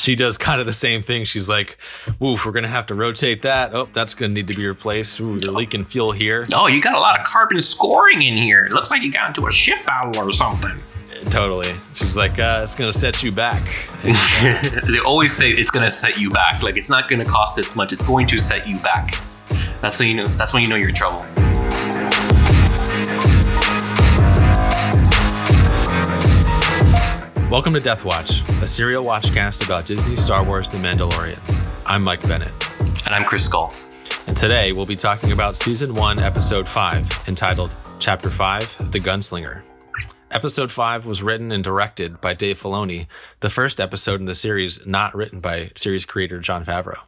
[0.00, 1.24] she does kind of the same thing.
[1.24, 1.76] She's like,
[2.18, 3.74] "Woof, we're gonna have to rotate that.
[3.74, 5.20] Oh, that's gonna need to be replaced.
[5.20, 8.66] Ooh, you're leaking fuel here." Oh, you got a lot of carbon scoring in here.
[8.66, 10.70] It looks like you got into a ship battle or something.
[11.30, 11.74] Totally.
[11.92, 13.62] She's like, uh, "It's gonna set you back."
[14.02, 16.62] they always say it's gonna set you back.
[16.62, 17.92] Like it's not gonna cost this much.
[17.92, 19.14] It's going to set you back.
[19.80, 20.24] That's when you know.
[20.24, 21.24] That's when you know you're in trouble.
[27.50, 31.74] Welcome to Death Watch, a serial watchcast about Disney, Star Wars, The Mandalorian.
[31.84, 32.52] I'm Mike Bennett.
[33.04, 33.74] And I'm Chris Skull.
[34.28, 39.62] And today we'll be talking about Season 1, Episode 5, entitled Chapter 5 The Gunslinger.
[40.30, 43.08] Episode 5 was written and directed by Dave Filoni,
[43.40, 47.00] the first episode in the series not written by series creator Jon Favreau.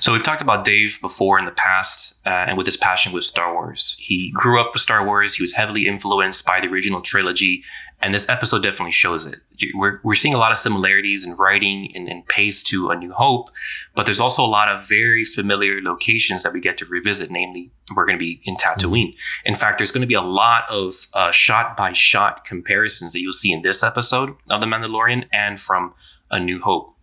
[0.00, 3.24] So we've talked about Dave before in the past, uh, and with his passion with
[3.24, 3.96] Star Wars.
[4.00, 5.34] He grew up with Star Wars.
[5.34, 7.62] He was heavily influenced by the original trilogy,
[8.02, 9.40] and this episode definitely shows it.
[9.74, 13.12] We're, we're seeing a lot of similarities in writing and, and pace to A New
[13.12, 13.48] Hope,
[13.94, 17.30] but there's also a lot of very familiar locations that we get to revisit.
[17.30, 19.08] Namely, we're going to be in Tatooine.
[19.08, 19.46] Mm-hmm.
[19.46, 20.94] In fact, there's going to be a lot of
[21.34, 25.94] shot by shot comparisons that you'll see in this episode of The Mandalorian and from
[26.30, 26.94] A New Hope.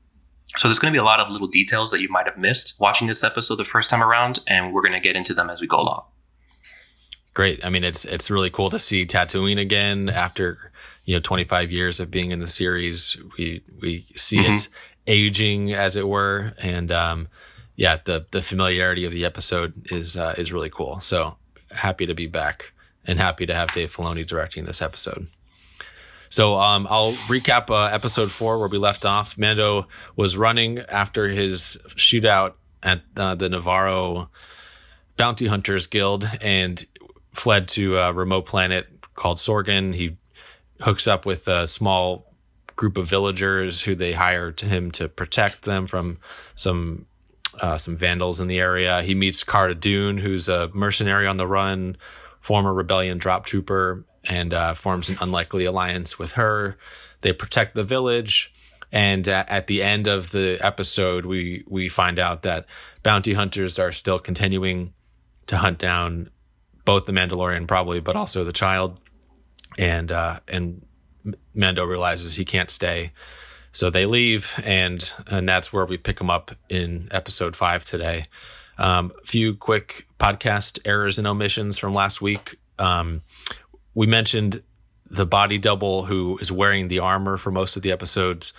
[0.57, 2.75] So there's going to be a lot of little details that you might have missed
[2.79, 5.61] watching this episode the first time around, and we're going to get into them as
[5.61, 6.05] we go along.
[7.33, 7.63] Great.
[7.63, 10.71] I mean, it's it's really cool to see Tatooine again after
[11.07, 13.17] you know 25 years of being in the series.
[13.37, 14.55] We we see mm-hmm.
[14.55, 14.69] it
[15.07, 17.29] aging, as it were, and um,
[17.77, 20.99] yeah, the the familiarity of the episode is uh, is really cool.
[20.99, 21.37] So
[21.71, 22.73] happy to be back
[23.05, 25.27] and happy to have Dave Filoni directing this episode.
[26.27, 29.37] So um, I'll recap uh, episode four where we left off.
[29.37, 34.27] Mando was running after his shootout at uh, the Nevarro
[35.15, 36.83] Bounty Hunters Guild and
[37.33, 39.95] fled to a remote planet called Sorgan.
[39.95, 40.17] He
[40.81, 42.33] hooks up with a small
[42.75, 46.19] group of villagers who they hire to him to protect them from
[46.55, 47.05] some
[47.59, 49.01] uh, some vandals in the area.
[49.01, 51.97] He meets Cara Dune, who's a mercenary on the run,
[52.39, 56.77] former rebellion drop trooper, and uh, forms an unlikely alliance with her.
[57.21, 58.53] They protect the village,
[58.91, 62.67] and at, the end of the episode, we we find out that
[63.03, 64.93] bounty hunters are still continuing
[65.47, 66.29] to hunt down
[66.85, 68.99] both the Mandalorian, probably, but also the child.
[69.77, 70.85] And uh, and
[71.53, 73.11] Mando realizes he can't stay,
[73.71, 78.27] so they leave, and and that's where we pick him up in episode five today.
[78.79, 82.59] A um, few quick podcast errors and omissions from last week.
[82.79, 83.21] Um,
[83.95, 84.61] we mentioned
[85.09, 88.53] the body double who is wearing the armor for most of the episodes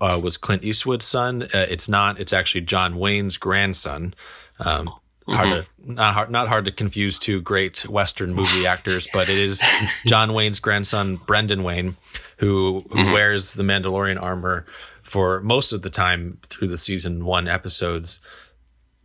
[0.00, 1.42] uh, was Clint Eastwood's son.
[1.42, 2.20] Uh, it's not.
[2.20, 4.14] It's actually John Wayne's grandson.
[4.58, 4.90] Um,
[5.28, 5.36] mm-hmm.
[5.36, 9.38] Hard to not hard not hard to confuse two great Western movie actors, but it
[9.38, 9.62] is
[10.06, 11.96] John Wayne's grandson Brendan Wayne
[12.38, 13.12] who who mm-hmm.
[13.12, 14.64] wears the Mandalorian armor
[15.02, 18.20] for most of the time through the season one episodes.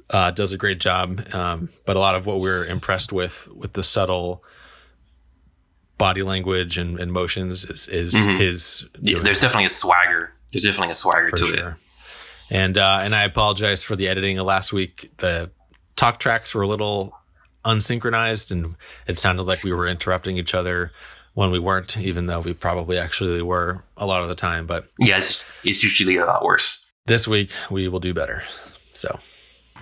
[0.09, 3.73] Uh, does a great job, um, but a lot of what we're impressed with with
[3.73, 4.44] the subtle
[5.97, 8.38] body language and, and motions is, is mm-hmm.
[8.38, 8.85] his.
[9.01, 10.31] Yeah, there's definitely a swagger.
[10.51, 11.69] There's definitely a swagger to sure.
[11.69, 11.75] it.
[12.51, 15.09] And uh, and I apologize for the editing of last week.
[15.17, 15.50] The
[15.96, 17.18] talk tracks were a little
[17.66, 18.76] unsynchronized, and
[19.08, 20.92] it sounded like we were interrupting each other
[21.34, 24.68] when we weren't, even though we probably actually were a lot of the time.
[24.68, 26.90] But yes, it's usually a lot worse.
[27.06, 28.44] This week we will do better.
[28.94, 29.20] So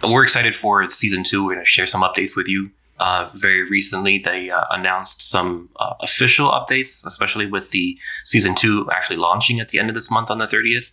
[0.08, 1.44] we're excited for season two.
[1.46, 2.72] We're going to share some updates with you.
[3.00, 8.88] Uh, very recently, they uh, announced some uh, official updates, especially with the season two
[8.92, 10.92] actually launching at the end of this month on the 30th.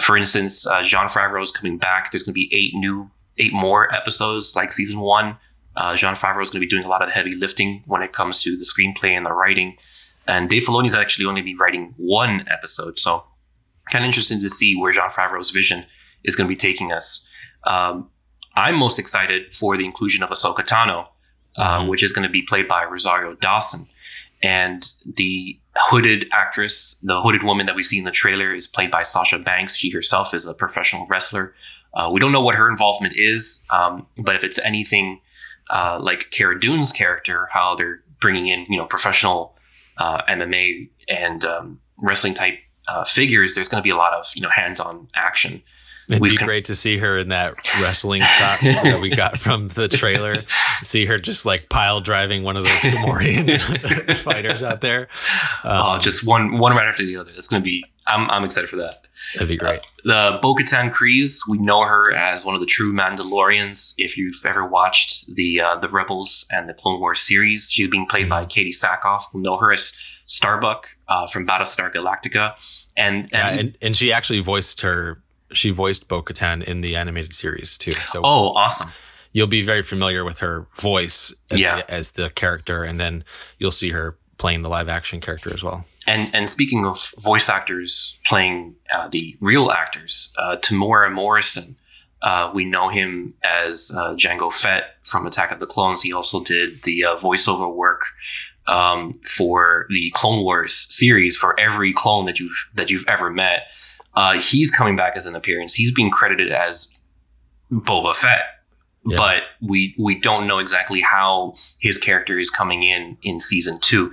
[0.00, 2.10] For instance, uh, Jon Favreau is coming back.
[2.10, 5.36] There's going to be eight new, eight more episodes like season one.
[5.76, 8.02] Uh, Jon Favreau is going to be doing a lot of the heavy lifting when
[8.02, 9.76] it comes to the screenplay and the writing.
[10.26, 13.24] And Dave Filoni is actually only be writing one episode, so
[13.90, 15.84] kind of interesting to see where Jon Favreau's vision
[16.22, 17.28] is going to be taking us.
[17.64, 18.08] Um,
[18.54, 21.08] I'm most excited for the inclusion of Ahsoka Tano
[21.56, 21.88] uh, mm-hmm.
[21.88, 23.86] which is going to be played by Rosario Dawson.
[24.42, 24.84] And
[25.16, 29.02] the hooded actress, the hooded woman that we see in the trailer, is played by
[29.02, 29.76] Sasha Banks.
[29.76, 31.54] She herself is a professional wrestler.
[31.94, 35.20] Uh, we don't know what her involvement is, um, but if it's anything
[35.70, 39.56] uh, like Cara Dune's character, how they're bringing in you know professional
[39.98, 42.58] uh, MMA and um, wrestling type
[42.88, 45.62] uh, figures, there's going to be a lot of you know hands-on action.
[46.08, 49.38] It'd We've be con- great to see her in that wrestling shot that we got
[49.38, 50.44] from the trailer.
[50.82, 55.08] see her just like pile driving one of those Gamorrean fighters out there.
[55.62, 57.30] Um, oh, just one one right after the other.
[57.34, 57.84] It's going to be.
[58.06, 59.03] I'm I'm excited for that.
[59.34, 59.80] That'd be great.
[59.80, 63.94] Uh, the Bo-Katan Kryze, we know her as one of the true Mandalorians.
[63.98, 68.06] If you've ever watched the uh, the Rebels and the Clone Wars series, she's being
[68.06, 68.30] played mm-hmm.
[68.30, 69.22] by Katee Sackhoff.
[69.32, 69.92] We know her as
[70.26, 72.54] Starbuck uh, from Battlestar Galactica,
[72.96, 75.22] and and, yeah, and, and she actually voiced her
[75.52, 77.92] she voiced Bo Katan in the animated series too.
[77.92, 78.90] So Oh, awesome.
[79.32, 81.76] you'll be very familiar with her voice as, Yeah.
[81.76, 83.24] the, as the character, and then
[83.58, 85.84] you'll see her playing the live action character as well.
[86.06, 91.76] And and speaking of voice actors playing uh, the real actors, uh, Temuera Morrison,
[92.22, 96.02] uh, we know him as uh, Jango Fett from Attack of the Clones.
[96.02, 98.02] He also did the uh, voiceover work
[98.66, 103.66] um, for the Clone Wars series for every clone that you've that you've ever met.
[104.14, 105.74] Uh, he's coming back as an appearance.
[105.74, 106.96] He's being credited as
[107.70, 108.53] Boba Fett,
[109.06, 109.16] Yeah.
[109.18, 114.12] but we we don't know exactly how his character is coming in in season two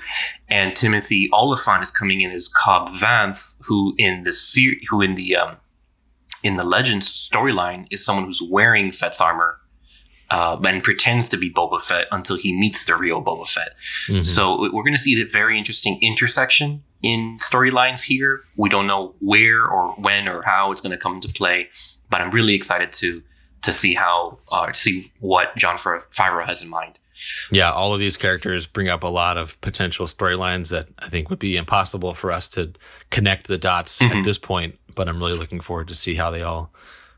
[0.49, 5.15] and Timothy Olyphant is coming in as Cobb Vanth, who in the ser- who in
[5.15, 5.55] the um,
[6.43, 9.57] in the Legends storyline is someone who's wearing Fett's armor
[10.29, 13.73] uh, and pretends to be Boba Fett until he meets the real Boba Fett.
[14.09, 14.25] Mhm.
[14.25, 18.41] So we're going to see a very interesting intersection in storylines here.
[18.57, 21.69] We don't know where or when or how it's going to come into play,
[22.09, 23.21] but I'm really excited to
[23.61, 26.97] to see how uh, see what Jon Favreau has in mind.
[27.51, 31.29] yeah, all of these characters bring up a lot of potential storylines that I think
[31.29, 32.71] would be impossible for us to
[33.11, 34.15] connect the dots Mhm.
[34.19, 34.79] at this point.
[34.95, 36.73] But I'm really looking forward to see how they all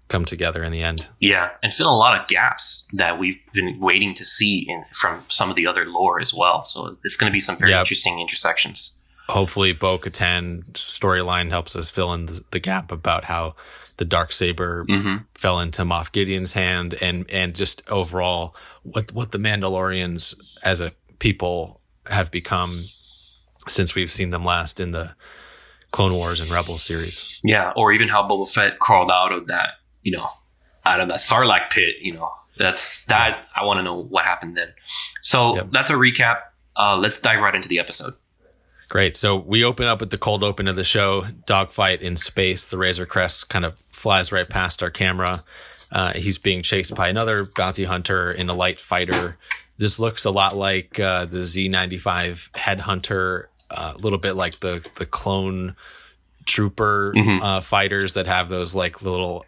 [0.10, 1.08] come together in the end.
[1.22, 5.24] Yeah, and fill a lot of gaps that we've been waiting to see in from
[5.30, 6.64] some of the other lore as well.
[6.66, 7.80] So it's going to be some very Yeah.
[7.80, 9.00] interesting intersections.
[9.30, 13.56] Hopefully, Bo Katan storyline helps us fill in the, the gap about how
[13.98, 19.32] the dark saber hmm fell into Moff Gideon's hand, and and just overall what what
[19.32, 22.84] the Mandalorians as a people have become
[23.68, 25.16] since we've seen them last in the
[25.92, 27.40] Clone Wars and Rebel series.
[27.44, 30.28] Yeah, or even how Boba Fett crawled out of that, you know,
[30.86, 31.96] out of that Sarlacc pit.
[32.02, 33.48] You know, that's that.
[33.56, 34.70] I want to know what happened then.
[35.22, 35.68] So Yep.
[35.72, 36.40] that's a recap.
[36.76, 38.14] Uh, let's dive right into the episode.
[38.94, 39.18] Great.
[39.18, 42.70] So we open up with the cold open of the show, dogfight in space.
[42.70, 45.38] The Razor Crest kind of flies right past our camera.
[45.92, 49.36] Uh, he's being chased by another bounty hunter in a light fighter.
[49.80, 54.88] This looks a lot like uh, the Z95 headhunter, uh, a little bit like the
[55.00, 55.76] the clone
[56.46, 57.42] trooper Mhm.
[57.42, 59.44] uh, fighters that have those like little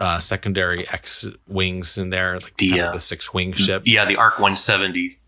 [0.00, 3.82] uh, secondary X wings in there, like The, uh, the six wing ship.
[3.84, 5.18] Yeah, the Arc 170.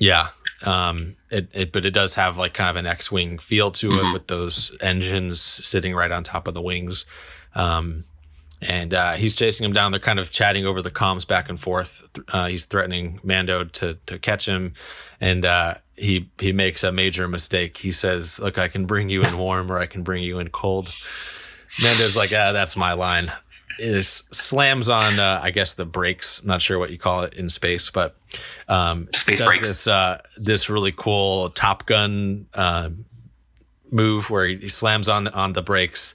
[0.00, 0.28] Yeah.
[0.66, 4.10] Um, it, it, but it does have like kind of an X-wing feel to Mhm.
[4.10, 7.06] it with those engines sitting right on top of the wings.
[7.54, 8.04] Um,
[8.60, 9.92] and uh, he's chasing him down.
[9.92, 12.02] They're kind of chatting over the comms back and forth.
[12.28, 14.72] Uh, he's threatening Mando to to catch him,
[15.20, 17.76] and uh, he he makes a major mistake.
[17.76, 20.48] He says, "Look, I can bring you in warm, or I can bring you in
[20.48, 20.90] cold."
[21.82, 23.30] Mando's like, "Ah, that's my line."
[23.78, 26.40] Is slams on, uh, I guess the brakes.
[26.40, 28.16] I'm not sure what you call it in space, but
[28.68, 29.68] um, Space brakes.
[29.68, 32.88] This, uh, this really cool Top Gun uh,
[33.90, 36.14] move where he, he slams on on the brakes.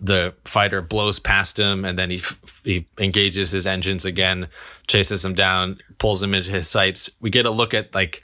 [0.00, 4.48] The fighter blows past him, and then he f- he engages his engines again,
[4.88, 7.10] chases him down, pulls him into his sights.
[7.20, 8.22] We get a look at like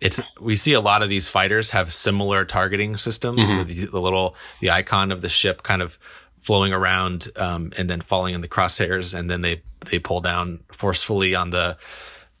[0.00, 3.58] it's we see a lot of these fighters have similar targeting systems Mhm.
[3.58, 5.98] with the, the little the icon of the ship kind of
[6.44, 10.60] flowing around um, and then falling in the crosshairs, and then they they pull down
[10.70, 11.76] forcefully on the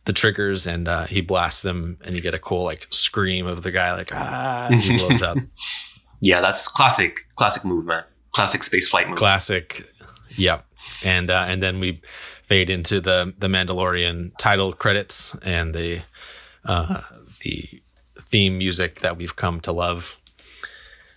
[0.04, 3.62] the triggers, and uh, he blasts them, and you get a cool like scream of
[3.62, 5.38] the guy like ah as he blows up.
[6.20, 9.18] Yeah, that's classic, classic movement, classic space flight move.
[9.18, 9.84] Classic.
[10.36, 10.64] Yep.
[11.04, 16.00] And uh, and then we fade into the the Mandalorian title credits and the
[16.64, 17.02] uh,
[17.42, 17.68] the
[18.22, 20.18] theme music that we've come to love.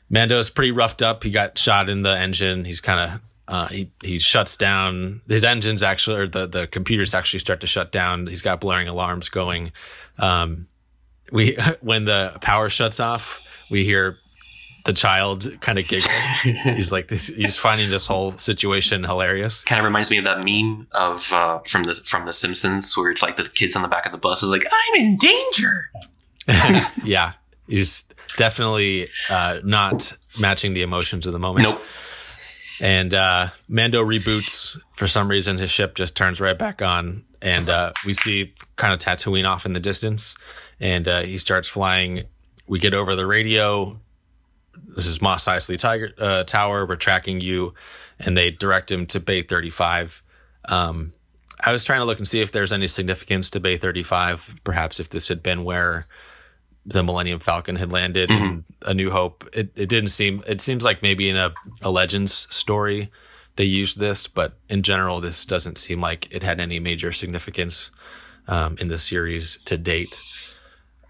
[0.09, 1.23] Mando's pretty roughed up.
[1.23, 2.65] He got shot in the engine.
[2.65, 7.13] He's kind of uh, he he shuts down his engines actually, or the the computers
[7.13, 8.27] actually start to shut down.
[8.27, 9.71] He's got blaring alarms going.
[10.17, 10.67] Um,
[11.31, 14.17] we when the power shuts off, we hear
[14.85, 16.09] the child kind of giggle.
[16.41, 19.63] he's like this, he's finding this whole situation hilarious.
[19.65, 23.11] kind of reminds me of that meme of uh, from the from the Simpsons where
[23.11, 25.91] it's like the kids on the back of the bus is like, "I'm in danger."
[27.03, 27.33] yeah,
[27.67, 28.05] he's
[28.37, 31.67] definitely uh, not matching the emotions of the moment.
[31.67, 31.81] Nope.
[32.79, 35.57] And uh, Mando reboots for some reason.
[35.57, 39.65] His ship just turns right back on, and uh, we see kind of Tatooine off
[39.65, 40.35] in the distance.
[40.79, 42.25] And uh, he starts flying.
[42.67, 43.99] We get over the radio.
[44.95, 46.85] This is Mos Eisley Tiger uh, Tower.
[46.85, 47.73] We're tracking you,
[48.19, 50.21] and they direct him to Bay 35.
[50.65, 51.13] Um,
[51.59, 54.59] I was trying to look and see if there's any significance to Bay 35.
[54.63, 56.03] Perhaps if this had been where
[56.87, 59.43] the Millennium Falcon had landed in A New Hope.
[59.53, 63.11] It, it didn't seem, it seems like maybe in a, a Legends story
[63.57, 67.91] they used this, but in general, this doesn't seem like it had any major significance
[68.47, 70.17] um, in the series to date.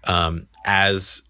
[0.04, 1.22] Um, as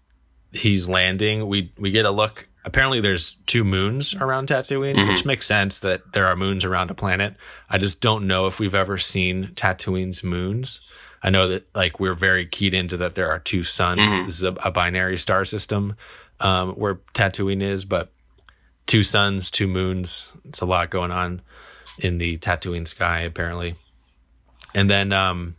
[0.51, 5.07] he's landing, we, we get a look apparently there's two moons around Tatooine, Mhm.
[5.09, 7.35] which makes sense that there are moons around a planet.
[7.69, 10.81] I just don't know if we've ever seen Tatooine's moons.
[11.21, 13.99] I know that like we're very keyed into that there are two suns.
[13.99, 14.25] Mhm.
[14.25, 15.95] This is a, a binary star system
[16.39, 18.11] um, where Tatooine is, but
[18.87, 20.33] two suns, two moons.
[20.45, 21.41] It's a lot going on
[21.99, 23.75] in the Tatooine sky apparently.
[24.73, 25.55] And then um,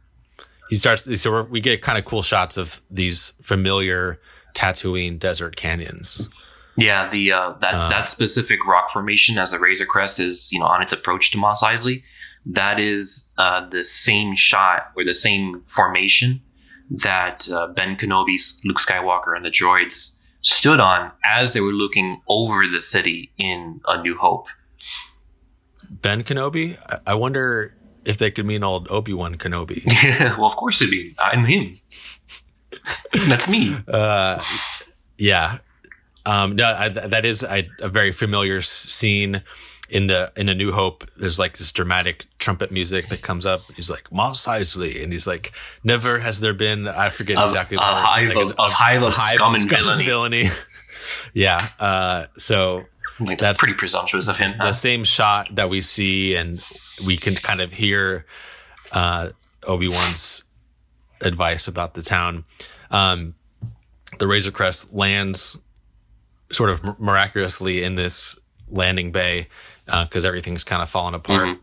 [0.68, 1.20] he starts.
[1.20, 4.20] So we're, we get kind of cool shots of these familiar
[4.54, 6.28] Tatooine desert canyons.
[6.76, 10.60] Yeah, the uh, that Uh, that specific rock formation as the Razor Crest is, you
[10.60, 12.02] know, on its approach to Mos Eisley,
[12.46, 16.40] that is uh, the same shot or the same formation
[16.90, 22.20] that uh, Ben Kenobi's Luke Skywalker and the droids stood on as they were looking
[22.28, 24.48] over the city in A New Hope.
[25.90, 26.78] Ben Kenobi.
[26.88, 29.82] I- I wonder if they could mean old Obi Wan Kenobi.
[30.38, 31.14] well, of course it'd be.
[31.22, 31.74] I'm him.
[33.28, 33.76] That's me.
[33.88, 34.42] uh,
[35.18, 35.58] yeah.
[36.26, 39.42] Um, no, I, that is I, a very familiar scene
[39.90, 41.04] in the in A New Hope.
[41.16, 43.60] There's like this dramatic trumpet music that comes up.
[43.76, 45.52] He's like Mos Eisley, and he's like,
[45.84, 49.54] "Never has there been." I forget Of- exactly a hive of- a hive of scum
[49.54, 50.04] and villainy.
[50.04, 50.48] villainy.
[51.34, 51.68] yeah.
[51.78, 52.84] Uh, so
[53.18, 54.48] Like, that's, That's- pretty presumptuous of him.
[54.58, 54.66] huh?
[54.68, 56.62] the same shot that we see, and
[57.06, 58.24] we can kind of hear
[58.92, 59.30] uh,
[59.64, 60.42] Obi Wan's
[61.20, 62.44] advice about the town.
[62.90, 63.34] Um,
[64.18, 65.56] the Razor Crest lands
[66.50, 68.36] sort of mi- miraculously in this
[68.68, 69.48] landing bay
[69.90, 71.58] because everything's kind of fallen apart, Mhm.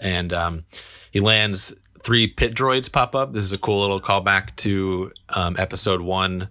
[0.00, 0.64] and um,
[1.10, 1.74] he lands.
[2.02, 3.32] Three pit droids pop up.
[3.32, 6.48] This is a cool little callback to um, episode one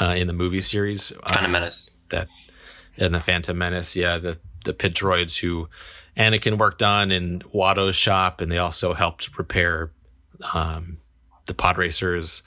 [0.00, 1.12] uh, in the movie series.
[1.12, 1.98] Um, Phantom Menace.
[2.08, 2.28] that
[2.96, 5.68] and the Phantom Menace, yeah, the the pit droids who
[6.16, 9.90] Anakin worked on in Watto's shop, and they also helped repair
[10.54, 10.96] um,
[11.44, 12.42] the pod racers.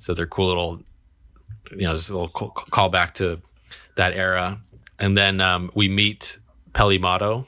[0.00, 0.82] So they're cool little,
[1.70, 3.40] you know, just a little call, call back to
[3.94, 4.60] that era.
[4.98, 6.38] And then um, we meet
[6.76, 7.46] Peli Motto,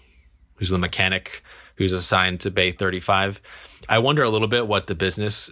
[0.55, 1.43] who's the mechanic
[1.77, 3.43] who's assigned to Bay 35.
[3.87, 5.51] I wonder a little bit what the business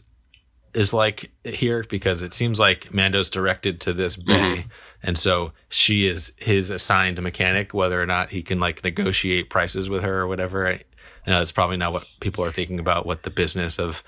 [0.73, 4.33] is like here because it seems like Mando's directed to this mm-hmm.
[4.33, 4.67] bay.
[5.03, 9.91] And so she is his assigned mechanic, whether or not he can like negotiate prices
[9.91, 10.67] with her or whatever.
[10.67, 10.81] I,
[11.27, 14.03] I know that's probably not what people are thinking about what the business of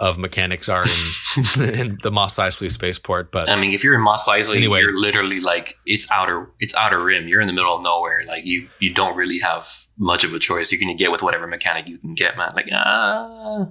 [0.00, 3.30] of mechanics are in, in the Mos Eisley spaceport.
[3.30, 4.80] But I mean, if you're in Mos Eisley, Anyway.
[4.80, 7.28] you're literally like it's outer, it's outer rim.
[7.28, 8.20] You're in the middle of nowhere.
[8.26, 9.66] Like you, you don't really have
[9.98, 10.72] much of a choice.
[10.72, 12.50] You're gonna get with whatever mechanic you can get, man.
[12.54, 13.66] Like, ah,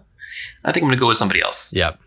[0.64, 1.74] I think I'm gonna go with somebody else.
[1.74, 2.00] Yep.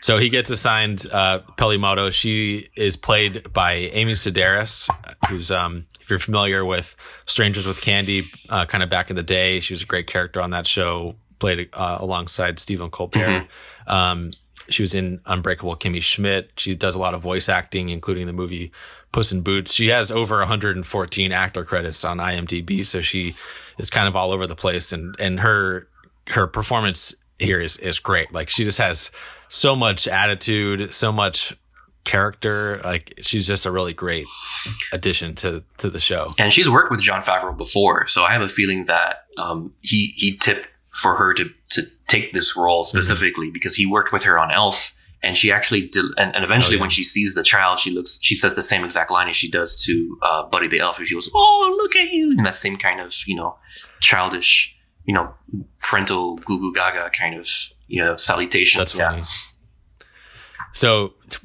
[0.00, 2.10] So he gets assigned uh, Peli Motto.
[2.10, 4.88] She is played by Amy Sedaris,
[5.28, 9.24] who's, um, if you're familiar with Strangers with Candy, uh, kind of back in the
[9.24, 11.16] day, she was a great character on that show.
[11.38, 13.46] Played uh, alongside Stephen Colbert.
[13.86, 14.32] Um,
[14.68, 16.50] she was in Unbreakable Kimmy Schmidt.
[16.56, 18.72] She does a lot of voice acting, including the movie
[19.12, 19.72] Puss in Boots.
[19.72, 23.34] She has over 114 actor credits on IMDb, so she
[23.78, 24.92] is kind of all over the place.
[24.92, 25.88] And and her
[26.28, 28.32] her performance here is is great.
[28.32, 29.10] Like she just has
[29.48, 31.56] so much attitude, so much
[32.04, 32.80] character.
[32.84, 34.26] Like she's just a really great
[34.92, 36.24] addition to to the show.
[36.38, 40.12] And she's worked with Jon Favreau before, so I have a feeling that um, he
[40.16, 40.66] he tipped
[41.02, 42.96] for her to to take this role Mm-hmm.
[42.96, 46.04] specifically because he worked with her on Elf, and she actually did.
[46.16, 46.82] And, and eventually, Oh, yeah.
[46.82, 49.50] when she sees the child, she looks, she says the same exact line as she
[49.50, 51.02] does to uh, Buddy the Elf.
[51.04, 53.56] She goes, "Oh, look at you!" And that same kind of you know
[54.00, 54.74] childish,
[55.04, 55.32] you know,
[55.82, 57.48] parental goo goo gaga kind of
[57.88, 58.78] you know salutation.
[58.78, 59.10] That's Yeah.
[59.10, 59.22] funny.
[60.72, 61.38] So t-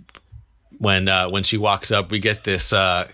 [0.77, 3.07] when uh, when she walks up, we get this uh,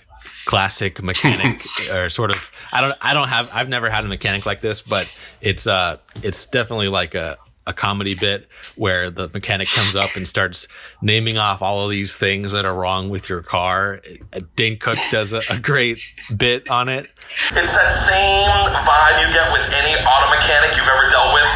[0.47, 1.61] classic mechanic
[1.91, 4.81] or sort of I don't I don't have I've never had a mechanic like this,
[4.81, 5.11] but
[5.41, 7.37] it's uh it's definitely like a
[7.67, 8.47] a comedy bit
[8.79, 10.69] where the mechanic comes up and starts
[11.01, 13.99] naming off all of these things that are wrong with your car.
[14.31, 15.99] Uh, Dane Cook does a, a great
[16.31, 17.11] bit on it.
[17.51, 21.51] It's that same vibe you get with any auto mechanic you've ever dealt with.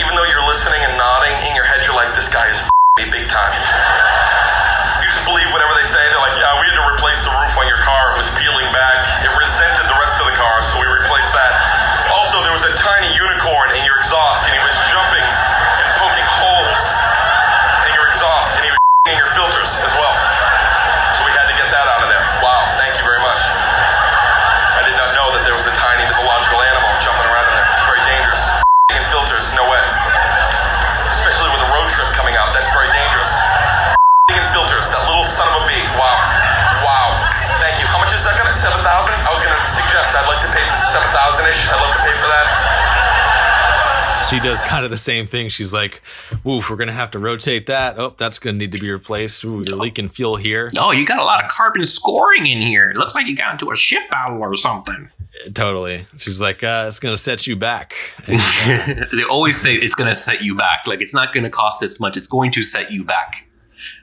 [0.00, 2.72] Even though you're listening and nodding, in your head you're like, this guy is f-
[2.96, 3.52] me big time.
[5.04, 6.00] You just believe whatever they say.
[6.08, 6.64] They're like, yeah, we
[7.10, 8.14] had to replace the roof on your car.
[8.14, 9.26] It was peeling back.
[9.26, 11.52] It resented the rest of the car, so we replaced that.
[12.14, 15.26] Also, there was a tiny unicorn in your exhaust, and he was jumping
[44.42, 45.48] she does kind of the same thing.
[45.48, 46.02] She's like,
[46.46, 47.98] "Oof, we're gonna have to rotate that.
[47.98, 49.44] Oh, that's gonna need to be replaced.
[49.44, 52.90] Ooh, you're leaking fuel here." Oh, you got a lot of carbon scoring in here.
[52.90, 55.10] It looks like you got into a ship battle or something.
[55.54, 56.06] Totally.
[56.16, 57.94] She's like, uh, "It's gonna set you back."
[58.26, 60.86] And, uh, they always say it's going to set you back.
[60.86, 62.16] Like it's not going to cost this much.
[62.16, 63.46] It's going to set you back.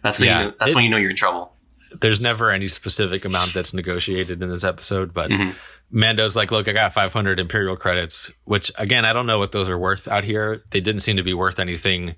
[0.03, 1.53] That's when Yeah, you know, that's it- when you know you're in trouble.
[2.01, 5.53] there's never any specific amount that's negotiated in this episode, but Mhm.
[5.89, 9.70] Mando's like, "Look, I got 500 Imperial credits," which again, I don't know what those
[9.70, 10.63] are worth out here.
[10.72, 12.15] They didn't seem to be worth anything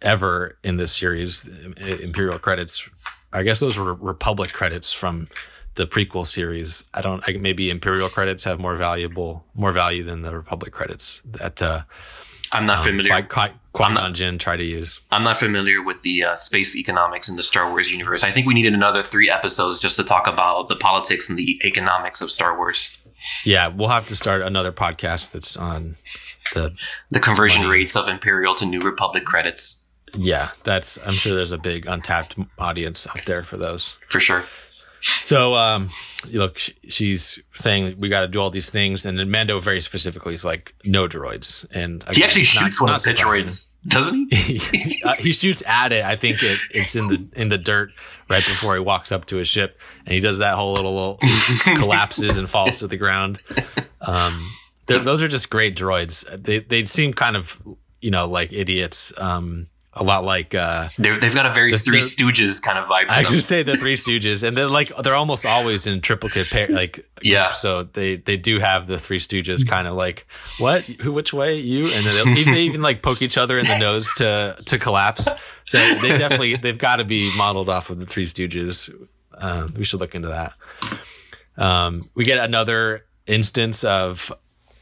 [0.00, 1.46] ever in this series.
[1.76, 2.88] Imperial credits,
[3.32, 5.28] I guess those were Republic credits from
[5.74, 6.84] the prequel series.
[6.94, 7.22] I don't.
[7.26, 11.82] I, maybe Imperial credits have more valuable, more value than the Republic credits that uh,
[12.52, 13.22] I'm not familiar.
[13.22, 15.00] Qui Gon Jinn try to use.
[15.10, 18.22] I'm not familiar with the uh, space economics in the Star Wars universe.
[18.22, 21.58] I think we needed another three episodes just to talk about the politics and the
[21.64, 23.01] economics of Star Wars.
[23.44, 25.96] Yeah, we'll have to start another podcast that's on
[26.54, 26.72] the
[27.10, 27.72] The conversion Money.
[27.80, 30.98] rates of Imperial to New Republic credits, Yeah, that's.
[31.06, 33.98] I'm sure there's a big untapped audience out there for those.
[34.08, 34.44] for sure.
[35.02, 35.90] So, um,
[36.28, 36.38] you
[36.88, 40.44] she's saying we got to do all these things, and then Mando very specifically is
[40.44, 44.32] like, no droids, and He again, actually not- shoots one not of the droids, doesn't
[44.32, 45.02] he?
[45.04, 46.04] uh, he shoots at it.
[46.04, 47.90] I think it, it's in the in the dirt
[48.30, 51.18] right before he walks up to his ship, and he does that whole little
[51.76, 53.40] collapses and falls to the ground.
[54.00, 54.48] Um,
[54.86, 56.24] th- those are just great droids.
[56.42, 57.60] They they seem kind of
[58.00, 59.12] you know like idiots.
[59.18, 62.86] Um, a lot like uh, They're, they've got a very The- Three Stooges kind of
[62.88, 63.32] vibe to I them.
[63.32, 67.06] just say the Three Stooges, and they're like they're almost always in triplicate pair, like
[67.22, 67.50] Yeah.
[67.50, 70.26] So they they do have the Three Stooges kind of like
[70.58, 73.66] what who which way you, and then they'll, they even like poke each other in
[73.66, 75.28] the nose to to collapse.
[75.66, 78.90] So they definitely they've got to be modeled off of the Three Stooges.
[79.36, 80.54] Um, we should look into that.
[81.56, 84.32] Um, we get another instance of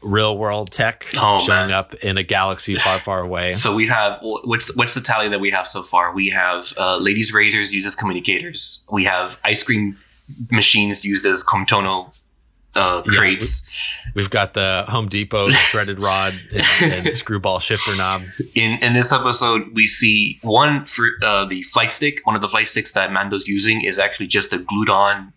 [0.03, 1.71] real world tech Oh, showing man.
[1.71, 3.53] up in a galaxy far far away.
[3.61, 6.13] So we have what's what's the tally that we have so far?
[6.13, 8.85] We have uh, ladies' razors used as communicators.
[8.91, 9.97] We have ice cream
[10.49, 12.13] machines used as Camtono
[12.75, 13.69] uh, Yeah, crates.
[14.15, 18.23] We've got the Home Depot threaded rod and, and screwball shifter knob.
[18.55, 22.19] in in this episode, we see one for uh, the flight stick.
[22.23, 25.33] One of the flight sticks that Mando's using is actually just a glued on.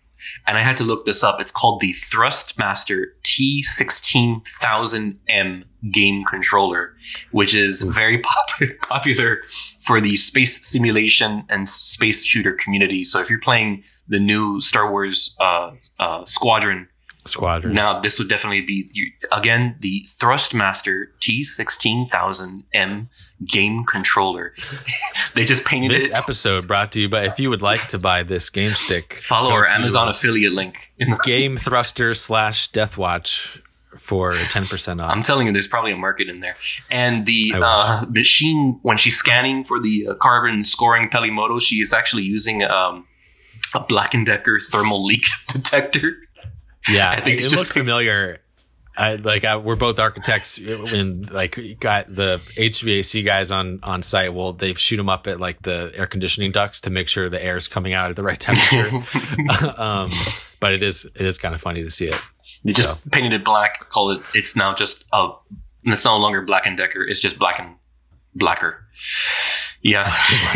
[0.47, 1.39] And I had to look this up.
[1.41, 6.95] It's called the Thrustmaster T16000M game controller,
[7.31, 9.43] which is very pop- popular
[9.81, 13.03] for the space simulation and space shooter community.
[13.03, 16.87] So if you're playing the new Star Wars uh, uh, Squadron
[17.27, 17.73] Squadron.
[17.73, 23.07] now, this would definitely be you- again the Thrustmaster T16000M
[23.45, 24.53] game controller.
[25.35, 26.17] they just painted This it.
[26.17, 29.51] episode brought to you by if you would like to buy this game stick, Follow
[29.51, 30.91] our Amazon affiliate link.
[31.23, 33.59] Game Thruster slash Death Watch
[33.97, 35.11] for ten percent off.
[35.11, 36.55] I'm telling you, there's probably a market in there.
[36.91, 41.77] And the uh, machine, when she's scanning for the uh, carbon scoring Peli Motto, she
[41.77, 43.07] is actually using um,
[43.73, 46.17] a Black and Decker thermal leak detector.
[46.89, 48.39] Yeah, I think it, just- looked familiar.
[48.97, 54.33] I like I, we're both architects and like got the HVAC guys on on site.
[54.33, 57.43] Well, they shoot them up at like the air conditioning ducts to make sure the
[57.43, 59.03] air is coming out at the right temperature.
[59.77, 60.11] um,
[60.61, 62.15] but it is it is kind of funny to see it.
[62.63, 62.97] They just So.
[63.11, 63.85] painted it black.
[63.89, 64.21] Call it.
[64.33, 65.31] It's now just a.
[65.83, 67.03] It's no longer Black and Decker.
[67.03, 67.75] It's just black and
[68.33, 68.85] blacker.
[69.81, 70.03] Yeah.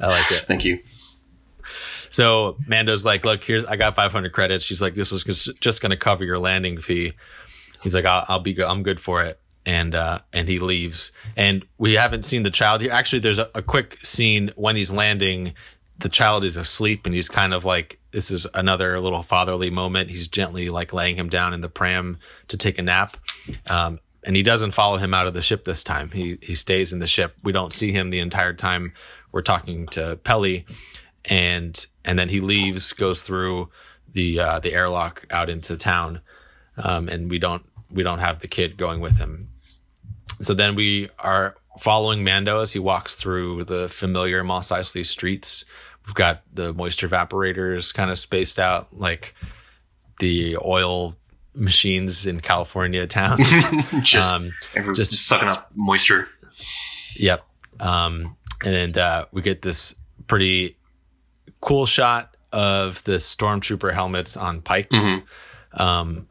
[0.00, 0.44] I like it.
[0.48, 0.80] Thank you.
[2.10, 4.64] So Mando's like, look, here's I got 500 credits.
[4.64, 7.12] She's like, this was just- going to cover your landing fee.
[7.82, 8.66] He's like, I'll, I'll be good.
[8.66, 9.40] I'm good for it.
[9.64, 11.12] And uh, and he leaves.
[11.36, 12.92] And we haven't seen the child here.
[12.92, 15.54] Actually, there's a, a quick scene when he's landing.
[15.98, 20.08] The child is asleep, and he's kind of like, this is another little fatherly moment.
[20.08, 22.16] He's gently like laying him down in the pram
[22.48, 23.16] to take a nap.
[23.68, 26.10] Um, and he doesn't follow him out of the ship this time.
[26.10, 27.34] He he stays in the ship.
[27.42, 28.94] We don't see him the entire time.
[29.30, 30.64] We're talking to Pelly,
[31.26, 33.70] and and then he leaves, goes through
[34.12, 36.20] the uh, the airlock out into town,
[36.76, 39.48] um, and we don't we don't have the kid going with him.
[40.40, 45.64] So then we are following Mando as he walks through the familiar Mos Eisley streets.
[46.06, 49.34] We've got the moisture evaporators kind of spaced out, like
[50.18, 51.14] the oil
[51.54, 53.38] machines in California town.
[54.02, 54.50] just, um,
[54.82, 56.26] just- just sucking up moisture.
[57.16, 57.44] Yep.
[57.80, 59.94] Um, and uh, we get this
[60.26, 60.76] pretty
[61.60, 64.96] cool shot of the stormtrooper helmets on pikes.
[64.96, 65.22] Mhm.
[65.80, 66.26] Um,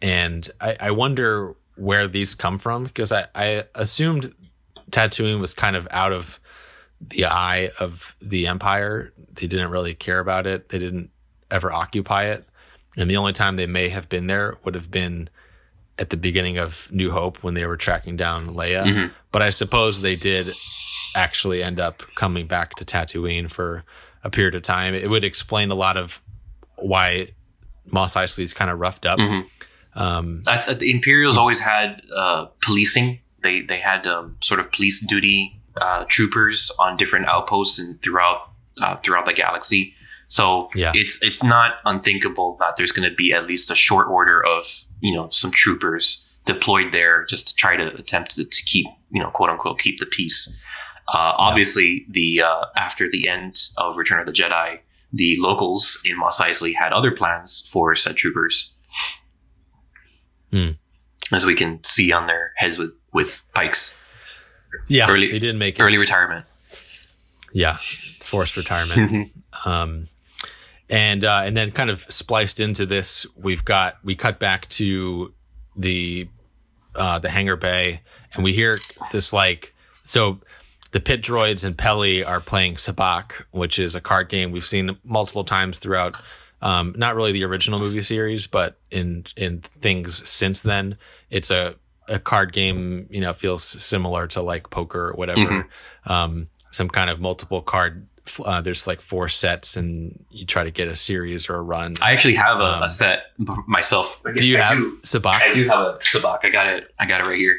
[0.00, 4.34] and I, I wonder where these come from because I, I assumed
[4.90, 6.38] Tatooine was kind of out of
[7.00, 9.12] the eye of the Empire.
[9.34, 10.68] They didn't really care about it.
[10.68, 11.10] They didn't
[11.50, 12.44] ever occupy it.
[12.96, 15.28] And the only time they may have been there would have been
[15.98, 18.84] at the beginning of New Hope when they were tracking down Leia.
[18.84, 19.10] Mhm.
[19.30, 20.48] But I suppose they did
[21.16, 23.84] actually end up coming back to Tatooine for
[24.24, 24.94] a period of time.
[24.94, 26.20] It would explain a lot of
[26.76, 27.28] why
[27.90, 29.18] Mos Eisley is kind of roughed up.
[29.18, 29.46] Mhm.
[29.94, 33.20] Um, I th- the Imperials always had uh, policing.
[33.42, 38.50] They they had um, sort of police duty uh, troopers on different outposts and throughout
[38.80, 39.94] uh, throughout the galaxy.
[40.28, 40.92] So Yeah.
[40.94, 44.64] it's it's not unthinkable that there's going to be at least a short order of
[45.00, 49.22] you know some troopers deployed there just to try to attempt to, to keep you
[49.22, 50.56] know quote unquote keep the peace.
[51.08, 54.78] Uh, obviously, the uh, after the end of Return of the Jedi,
[55.12, 58.76] the locals in Mos Eisley had other plans for said troopers
[60.50, 60.70] Hmm.
[61.32, 63.98] as we can see on their heads with with pikes.
[64.88, 65.82] yeah, Early- they didn't make it.
[65.82, 66.44] Early retirement.
[67.52, 67.76] Yeah,
[68.20, 69.32] forced retirement.
[69.66, 70.06] Um,
[70.88, 75.32] and uh, and then kind of spliced into this, we've got we cut back to
[75.76, 76.26] the
[76.96, 78.00] uh, the hangar bay,
[78.34, 78.76] and we hear
[79.12, 79.72] this like
[80.04, 80.40] so.
[80.92, 84.96] The pit droids and Pelly are playing Sabacc, which is a card game we've seen
[85.04, 86.16] multiple times throughout.
[86.60, 90.96] Um, not really the original movie series, but in in things since then,
[91.30, 91.74] it's a
[92.08, 93.06] a card game.
[93.10, 95.40] You know, feels similar to like poker or whatever.
[95.40, 96.10] Mhm.
[96.10, 98.06] Um, some kind of multiple card.
[98.44, 101.94] Uh, there's like four sets, and you try to get a series or a run.
[102.00, 103.32] I actually have a, Um, a set
[103.66, 104.20] myself.
[104.36, 104.98] do you I have do.
[105.02, 105.42] Sabacc?
[105.42, 106.44] I do have a sabacc.
[106.44, 106.94] I got it.
[107.00, 107.56] I got it right here.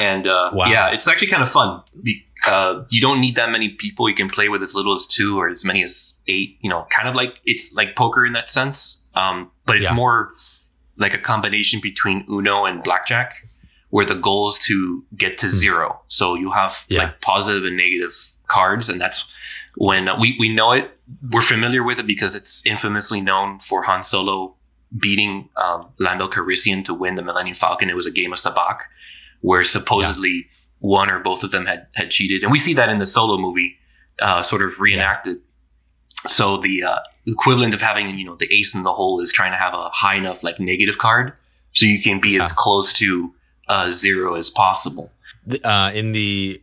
[0.00, 0.66] And uh, Wow.
[0.66, 1.82] yeah, it's actually kind of fun.
[2.02, 4.08] Be- Uh, you don't need that many people.
[4.08, 6.58] You can play with as little as two or as many as eight.
[6.60, 9.04] You know, kind of like it's like poker in that sense.
[9.14, 9.94] Um, but it's Yeah.
[9.94, 10.32] more
[10.96, 13.32] like a combination between Uno and Blackjack,
[13.90, 16.00] where the goal is to get to zero.
[16.08, 16.94] So you have Hmm.
[16.94, 17.02] Yeah.
[17.04, 18.12] like positive and negative
[18.48, 19.24] cards, and that's
[19.76, 20.90] when uh, we we know it.
[21.30, 24.54] We're familiar with it because it's infamously known for Han Solo
[24.98, 27.88] beating um, Lando Calrissian to win the Millennium Falcon.
[27.88, 28.78] It was a game of sabacc
[29.40, 30.48] where supposedly
[30.82, 33.38] one or both of them had had cheated, and we see that in the Solo
[33.38, 33.78] movie,
[34.20, 35.40] uh, sort of reenacted.
[36.26, 39.52] So the uh, equivalent of having you know the ace in the hole is trying
[39.52, 41.32] to have a high enough like negative card,
[41.72, 43.32] so you can be as close to
[43.68, 45.10] uh, zero as possible.
[45.64, 46.60] Uh, in the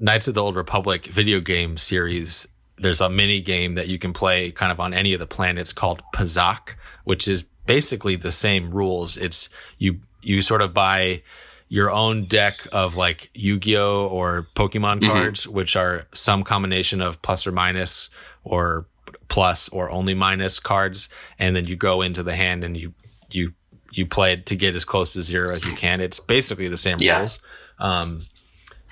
[0.00, 4.14] Knights of the Old Republic video game series, there's a mini game that you can
[4.14, 8.70] play kind of on any of the planets called Pazaak, which is basically the same
[8.70, 9.18] rules.
[9.18, 11.22] It's you you sort of buy
[11.68, 15.08] your own deck of like Yu-Gi-Oh or Pokemon Mhm.
[15.08, 18.08] cards, which are some combination of plus or minus
[18.44, 18.86] or
[19.28, 22.94] plus or only minus cards, and then you go into the hand and you
[23.30, 23.52] you
[23.92, 26.00] you play it to get as close to zero as you can.
[26.00, 27.18] It's basically the same Yeah.
[27.18, 27.38] rules,
[27.78, 28.20] um,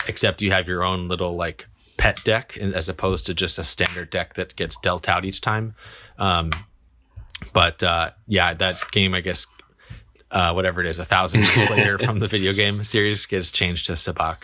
[0.08, 1.66] except you have your own little like
[1.98, 5.74] pet deck as opposed to just a standard deck that gets dealt out each time.
[6.18, 6.50] Um,
[7.52, 9.46] but uh, yeah, that game, I guess,
[10.36, 13.86] uh, whatever it is, a thousand years later from the video game series gets changed
[13.86, 14.42] to Sabacc.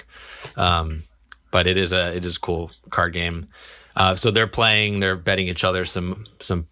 [0.57, 1.03] Um,
[1.51, 3.47] but it is a it is a cool card game.
[3.95, 6.67] Uh, so they're playing, they're betting each other some some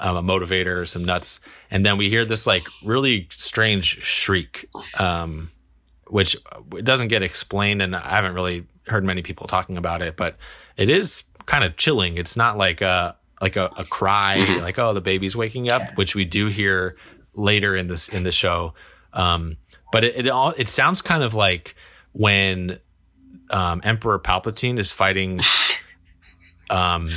[0.00, 5.50] um, a motivator, some nuts, and then we hear this like really strange shriek, um,
[6.08, 6.36] which
[6.84, 10.36] doesn't get explained, and I haven't really heard many people talking about it, but
[10.76, 12.18] it is kind of chilling.
[12.18, 14.60] It's not like a like a, a cry, Mhm.
[14.60, 16.94] like oh the baby's waking up, which we do hear
[17.38, 18.74] later in this in the show.
[19.12, 19.56] Um,
[19.92, 21.74] but it, it all it sounds kind of like
[22.12, 22.78] when
[23.50, 25.40] um, Emperor Palpatine is fighting
[26.70, 27.10] um,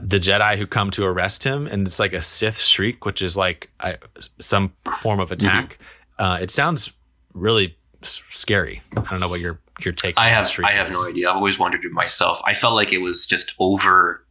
[0.00, 3.36] the Jedi who come to arrest him, and it's like a Sith shriek, which is
[3.36, 3.96] like I,
[4.38, 5.78] some form of attack.
[6.18, 6.92] Uh, it sounds
[7.34, 8.82] really s- scary.
[8.96, 10.18] I don't know what your your take.
[10.18, 10.94] I on have I have is.
[10.94, 11.30] no idea.
[11.30, 12.40] I've always wondered it myself.
[12.44, 14.24] I felt like it was just over,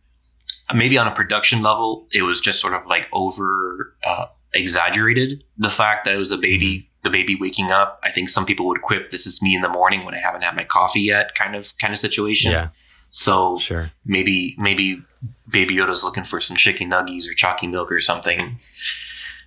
[0.73, 5.44] maybe on a production level, it was just sort of like over uh, exaggerated.
[5.58, 6.88] The fact that it was a baby, Mm-hmm.
[7.04, 8.00] the baby waking up.
[8.04, 10.44] I think some people would quip, "This is me in the morning when I haven't
[10.44, 12.52] had my coffee yet," kind of kind of situation.
[12.52, 12.68] Yeah,
[13.10, 13.92] So sure.
[14.06, 15.02] maybe maybe
[15.52, 18.60] Baby Yoda's looking for some chicken nuggies or chalky milk or something.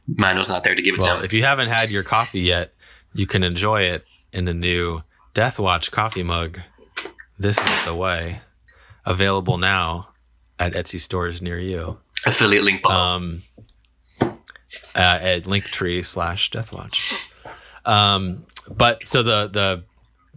[0.06, 1.24] Mando's not there to give it to Well, him.
[1.24, 2.74] if you haven't had your coffee yet,
[3.14, 6.60] you can enjoy it in a new Death Watch coffee mug.
[7.38, 8.40] This is the way.
[9.06, 10.08] Available now
[10.58, 11.98] at Etsy stores near you.
[12.26, 12.94] Affiliate link below.
[12.94, 13.42] Um,
[14.94, 17.26] uh, at Linktree slash Deathwatch.
[17.84, 19.84] Um, but so the the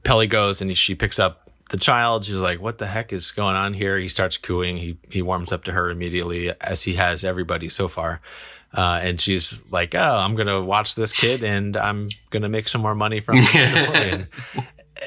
[0.03, 2.25] Pelly goes and she picks up the child.
[2.25, 4.77] She's like, "What the heck is going on here?" He starts cooing.
[4.77, 8.21] He he warms up to her immediately, as he has everybody so far.
[8.73, 12.81] Uh, and she's like, "Oh, I'm gonna watch this kid, and I'm gonna make some
[12.81, 14.27] more money from the Mandalorian."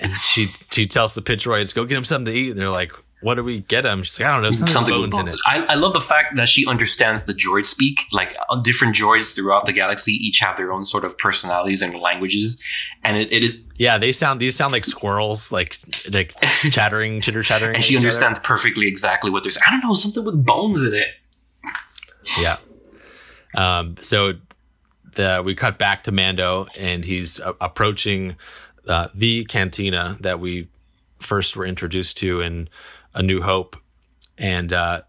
[0.01, 2.71] and she she tells the pit droids, "Go get him something to eat." And they're
[2.71, 4.03] like, what do we get him?
[4.03, 5.33] She's like, I don't know, something, something bones, bones.
[5.33, 5.41] in it.
[5.47, 8.01] I, I love the fact that she understands the droid speak.
[8.13, 11.95] Like uh, different droids throughout the galaxy each have their own sort of personalities and
[11.95, 12.63] languages,
[13.05, 13.63] and it, it is.
[13.77, 15.79] Yeah, they sound these sound like squirrels, like
[16.13, 16.33] like
[16.71, 17.75] chattering, chitter chattering.
[17.75, 18.07] And she each other.
[18.07, 19.65] understands perfectly exactly what they're saying.
[19.69, 21.09] I don't know, something with bones in it.
[22.41, 22.57] Yeah.
[23.55, 24.35] Um, so
[25.15, 28.37] the we cut back to Mando, and he's uh, approaching
[28.89, 30.69] uh, the cantina that we
[31.21, 32.69] first were introduced to in
[33.15, 33.77] A New Hope,
[34.39, 35.03] and uh,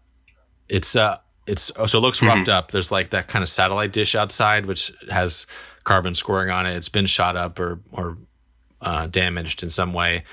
[0.68, 2.70] it's uh it's so it looks roughed up.
[2.70, 5.46] There's like that kind of satellite dish outside, which has
[5.84, 6.76] carbon scoring on it.
[6.76, 8.18] It's been shot up or or
[8.80, 10.24] uh, damaged in some way.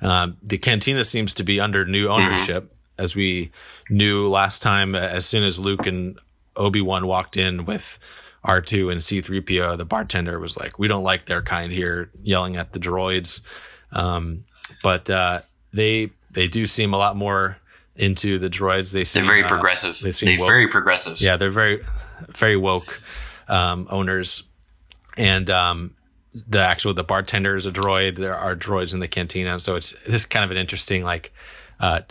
[0.00, 3.50] Um, the cantina seems to be under new ownership, as we
[3.88, 4.94] knew last time.
[4.94, 6.18] As soon as Luke and
[6.54, 7.98] Obi Wan walked in with
[8.44, 11.72] R two and C three PO, the bartender was like, "We don't like their kind
[11.72, 13.40] here," yelling at the droids.
[13.92, 14.44] Um,
[14.82, 15.40] but uh,
[15.72, 17.56] they they do seem a lot more
[17.96, 18.92] into the droids.
[18.92, 19.98] They seem They're very uh, progressive.
[20.00, 21.18] they seem They're very progressive.
[21.20, 21.82] yeah, they're very,
[22.28, 23.00] very woke
[23.48, 24.44] um, owners,
[25.16, 25.96] and um,
[26.46, 28.16] the actual the bartender is a droid.
[28.16, 31.32] There are droids in the cantina, so it's this kind of an interesting like
[31.80, 32.02] uh,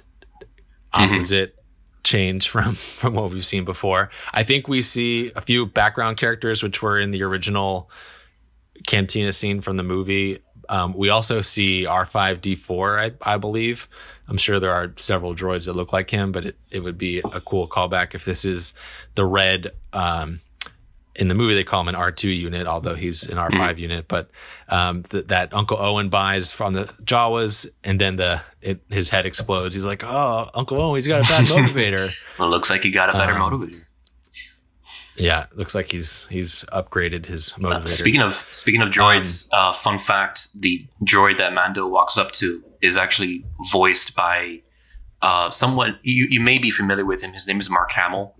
[0.91, 1.55] opposite
[2.03, 4.09] change from from what we've seen before.
[4.33, 7.91] I think we see a few background characters which were in the original
[8.87, 10.39] cantina scene from the movie.
[10.69, 13.87] Um, we also see R5D4, I, I believe.
[14.27, 17.19] I'm sure there are several droids that look like him, but it, it would be
[17.19, 18.73] a cool callback if this is
[19.15, 19.71] the red.
[19.93, 20.39] Um,
[21.17, 24.05] in the movie, they call him an R2 unit, although he's an R5 unit.
[24.09, 24.29] But
[24.67, 29.25] um, th- that Uncle Owen buys from the Jawas, and then the it, his head
[29.25, 29.73] explodes.
[29.75, 32.91] He's like, "Oh, Uncle Owen, he's got a bad motivator." Well, it looks like he
[32.91, 33.81] got a better Um, motivator.
[35.17, 37.83] Yeah, looks like he's he's upgraded his motivator.
[37.83, 42.31] Uh, speaking of speaking of droids, uh, fun fact: the droid that Mando walks up
[42.33, 44.61] to is actually voiced by
[45.21, 47.33] uh, someone you, you may be familiar with him.
[47.33, 48.35] His name is Mark Hamill.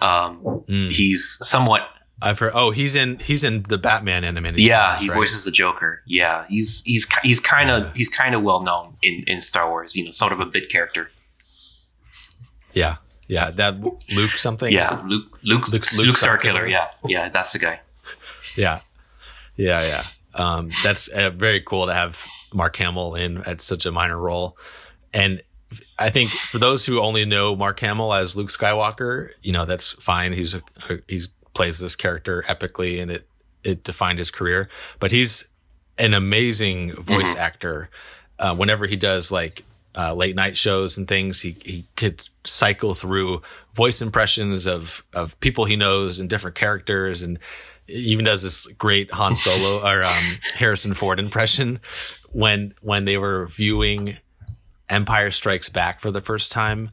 [0.00, 0.90] Um, Mm.
[0.92, 1.82] He's somewhat
[2.22, 2.52] I've heard.
[2.54, 4.60] Oh, he's in he's in the Batman animated.
[4.60, 4.90] yeah.
[4.98, 5.14] series, He right?
[5.16, 6.02] voices the Joker.
[6.06, 9.96] Yeah, he's he's he's kind of he's kind of well known in in Star Wars.
[9.96, 11.10] You know, sort of a bit character.
[12.72, 12.96] Yeah,
[13.30, 13.50] yeah.
[13.50, 14.72] That Luke something.
[14.72, 16.68] Yeah, Luke Luke Luke, Luke Starkiller.
[16.68, 17.80] Yeah, yeah, that's the guy.
[18.56, 18.80] yeah,
[19.56, 20.04] yeah, yeah.
[20.34, 24.56] Um, that's uh, very cool to have Mark Hamill in at such a minor role,
[25.12, 25.42] and
[25.98, 29.92] I think for those who only know Mark Hamill as Luke Skywalker, you know that's
[29.92, 30.32] fine.
[30.32, 30.62] He's a,
[31.06, 33.28] he's plays this character epically, and it
[33.62, 34.68] it defined his career.
[34.98, 35.44] But he's
[35.98, 37.90] an amazing voice actor.
[38.38, 39.64] Uh, whenever he does like
[39.96, 43.42] uh, late night shows and things, he he could cycle through
[43.74, 47.38] voice impressions of of people he knows and different characters, and
[47.88, 51.80] even does this great Han Solo or um, Harrison Ford impression
[52.32, 54.16] when when they were viewing
[54.88, 56.90] Empire Strikes Back for the first time.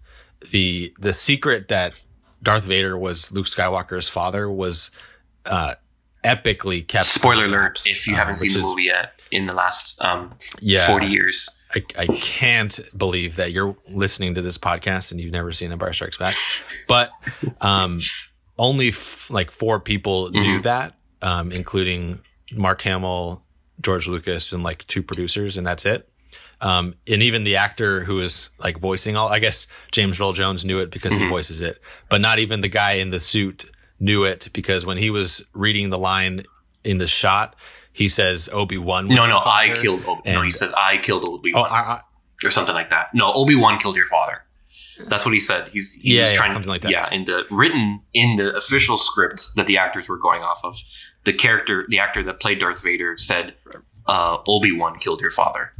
[0.51, 1.99] The the secret that
[2.43, 4.91] Darth Vader was Luke Skywalker's father was
[5.45, 5.75] uh,
[6.23, 7.05] epically kept.
[7.05, 10.33] Spoiler alert: if you uh, haven't seen the is- movie yet, in the last um,
[10.59, 10.85] Yeah.
[10.87, 11.61] forty years.
[11.75, 15.91] I, I can't believe that you're listening to this podcast and you've never seen Empire
[15.93, 16.35] Strikes Back.
[16.87, 17.11] But
[17.61, 18.01] um,
[18.57, 22.19] only f- like four people knew that, um, including
[22.53, 23.43] Mark Hamill,
[23.81, 26.09] George Lucas, and like two producers, and that's it.
[26.61, 30.65] Um, and even the actor who is like voicing all, I guess James Earl Jones
[30.65, 34.23] knew it because he voices it, but not even the guy in the suit knew
[34.23, 36.45] it because when he was reading the line
[36.83, 37.55] in the shot,
[37.97, 39.07] he says Obi Wan.
[39.07, 40.05] No, no, I killed.
[40.05, 41.99] Obi- no, he says I killed Obi Oh, Wan I,
[42.45, 43.07] or something like that.
[43.13, 44.43] No, Obi Wan killed your father.
[45.07, 45.69] That's what he said.
[45.69, 46.91] He's he Yeah, was yeah, trying something like that.
[46.91, 50.75] Yeah, in the written in the official script that the actors were going off of,
[51.23, 53.55] the character, the actor that played Darth Vader, said
[54.05, 55.71] uh, Obi Wan killed your father.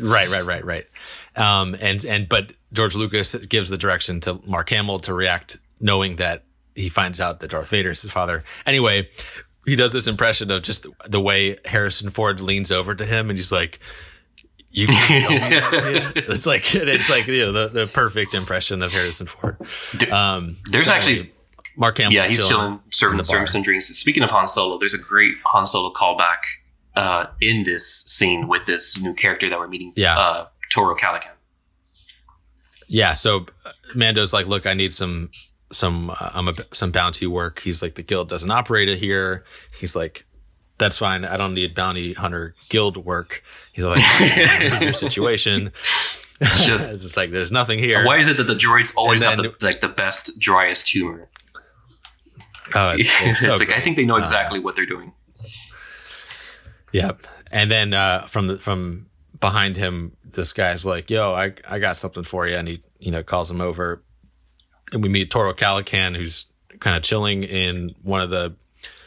[0.00, 0.86] Right, right, right, right.
[1.36, 6.16] Um, and and but George Lucas gives the direction to Mark Hamill to react, knowing
[6.16, 8.42] that he finds out that Darth Vader is his father.
[8.66, 9.08] Anyway,
[9.70, 13.38] he does this impression of just the way Harrison Ford leans over to him, and
[13.38, 13.78] he's like,
[14.72, 16.12] "You can tell me?
[16.16, 19.56] It's like it's like you know the, the perfect impression of Harrison Ford.
[20.10, 21.32] Um, There's so actually
[21.76, 22.14] Mark Hamill.
[22.14, 23.86] yeah, he's still, in serving the serving some drinks.
[23.86, 26.38] Speaking of Han Solo, there's a great Han Solo callback
[26.96, 29.92] uh, in this scene with this new character that we're meeting.
[29.94, 30.18] Yeah.
[30.18, 31.30] uh, Toro Calican.
[32.88, 33.46] Yeah, so
[33.94, 35.30] Mando's like, look, I need some
[35.72, 37.60] some uh, I'm a, some bounty work.
[37.60, 39.44] He's like, the guild doesn't operate it here.
[39.78, 40.24] He's like,
[40.78, 41.24] that's fine.
[41.24, 43.42] I don't need bounty hunter guild work.
[43.72, 44.00] He's like,
[44.80, 45.72] your situation.
[46.40, 48.04] It's just it's like there's nothing here.
[48.04, 51.28] why is it that the droids always And have the, like the best, driest humor?
[52.74, 55.12] Oh, it's, it's so it's like I think they know exactly what they're doing.
[56.92, 57.26] Yep.
[57.52, 59.06] And then uh, from the from
[59.38, 63.10] behind him, this guy's like, "Yo, I I got something for you," and he you
[63.10, 64.02] know calls him over,
[64.92, 66.46] and we meet Toro Calican, who's
[66.80, 68.54] kind of chilling in one of the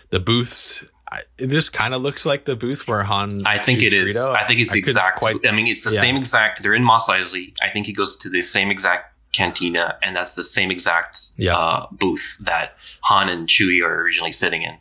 [0.10, 0.84] the booths.
[1.12, 3.46] I, this kind of looks like the booth where Han.
[3.46, 4.16] I think it is.
[4.18, 4.36] Greedo.
[4.36, 5.20] I think it's I the exact.
[5.20, 6.00] quite- I mean, it's the yeah.
[6.02, 6.64] same exact.
[6.64, 7.54] They're in Mos Eisley.
[7.62, 11.56] I think he goes to the same exact cantina, and that's the same exact Yeah.
[11.58, 14.76] uh, booth that Han and Chewie are originally sitting in.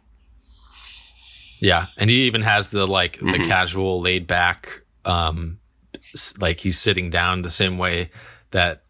[1.61, 3.47] Yeah, and he even has the like the Mhm.
[3.47, 5.59] casual, laid back, um,
[6.39, 8.11] like he's sitting down the same way
[8.51, 8.83] that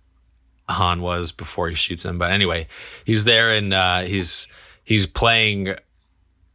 [0.73, 2.19] Han was before he shoots him.
[2.19, 2.69] But anyway,
[3.05, 4.49] he's there and uh, he's
[4.85, 5.75] he's playing.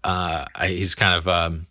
[0.04, 1.68] Uh, he's kind of um,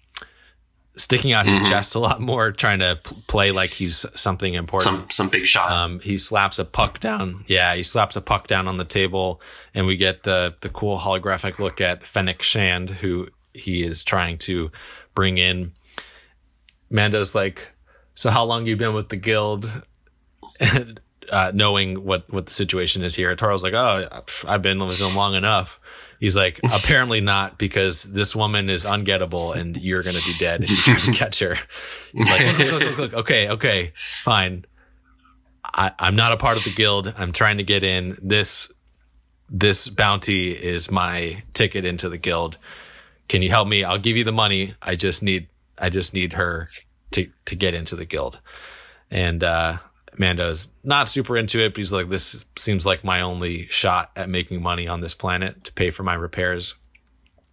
[0.96, 1.68] sticking out his Mhm.
[1.70, 4.84] chest a lot more, trying to p- play like he's something important.
[4.92, 5.70] Some some big shot.
[5.70, 7.44] Um, he slaps a puck down.
[7.46, 9.40] Yeah, he slaps a puck down on the table,
[9.74, 14.38] and we get the the cool holographic look at Fennec Shand, who he is trying
[14.38, 14.70] to
[15.14, 15.72] bring in.
[16.90, 17.72] Mando's like,
[18.14, 19.82] "So how long you been with the guild?"
[20.60, 24.06] And uh, knowing what what the situation is here, Toro's like, "Oh,
[24.46, 25.80] I've been with them long enough."
[26.20, 30.70] He's like, "Apparently not, because this woman is ungettable, and you're gonna be dead if
[30.70, 31.56] you try to catch her."
[32.12, 34.64] He's like, look, look, look, look, okay, okay, fine.
[35.64, 37.12] I, I'm not a part of the guild.
[37.16, 38.18] I'm trying to get in.
[38.22, 38.70] This
[39.48, 42.58] this bounty is my ticket into the guild.
[43.28, 43.84] Can you help me?
[43.84, 44.74] I'll give you the money.
[44.80, 46.68] I just need I just need her
[47.12, 48.40] to to get into the guild.
[49.10, 49.78] And uh
[50.18, 54.28] Mando's not super into it, but he's like, this seems like my only shot at
[54.28, 56.74] making money on this planet to pay for my repairs.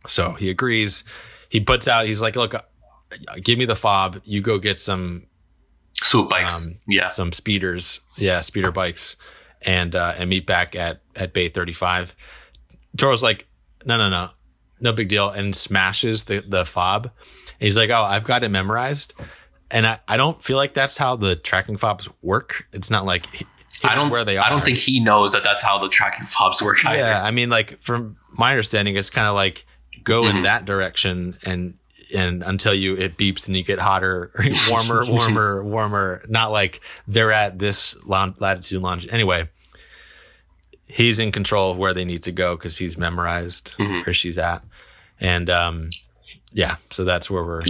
[0.07, 1.03] So he agrees.
[1.49, 2.55] He puts out, he's like, look,
[3.43, 4.21] give me the fob.
[4.23, 5.27] You go get some
[6.01, 6.65] Swoop bikes.
[6.65, 7.07] um, yeah.
[7.07, 9.15] some speeders, yeah, speeder bikes,
[9.61, 12.15] and uh, and meet back at at Bay thirty five.
[12.97, 13.47] Toro's like,
[13.85, 14.31] no, no, no,
[14.81, 17.05] no big deal, and smashes the the fob.
[17.05, 17.13] And
[17.59, 19.13] he's like, oh, I've got it memorized,
[19.73, 22.65] and I, I don't feel like that's how the tracking fobs work.
[22.71, 23.25] It's not like
[23.83, 24.09] I don't.
[24.11, 24.45] where they are.
[24.45, 26.85] I don't think he knows that that's how the tracking fobs work.
[26.85, 26.97] Either.
[26.99, 29.65] Yeah, I mean, like from my understanding, it's kind of like
[30.03, 30.43] go in Mhm.
[30.43, 31.73] that direction and
[32.15, 34.31] and until you it beeps and you get hotter,
[34.69, 36.23] warmer, warmer, warmer.
[36.29, 39.11] Not like they're at this latitude, longitude.
[39.13, 39.49] Anyway,
[40.85, 44.05] he's in control of where they need to go because he's memorized Mhm.
[44.05, 44.63] where she's at,
[45.19, 45.89] and um,
[46.51, 46.75] yeah.
[46.91, 47.63] So that's where we're.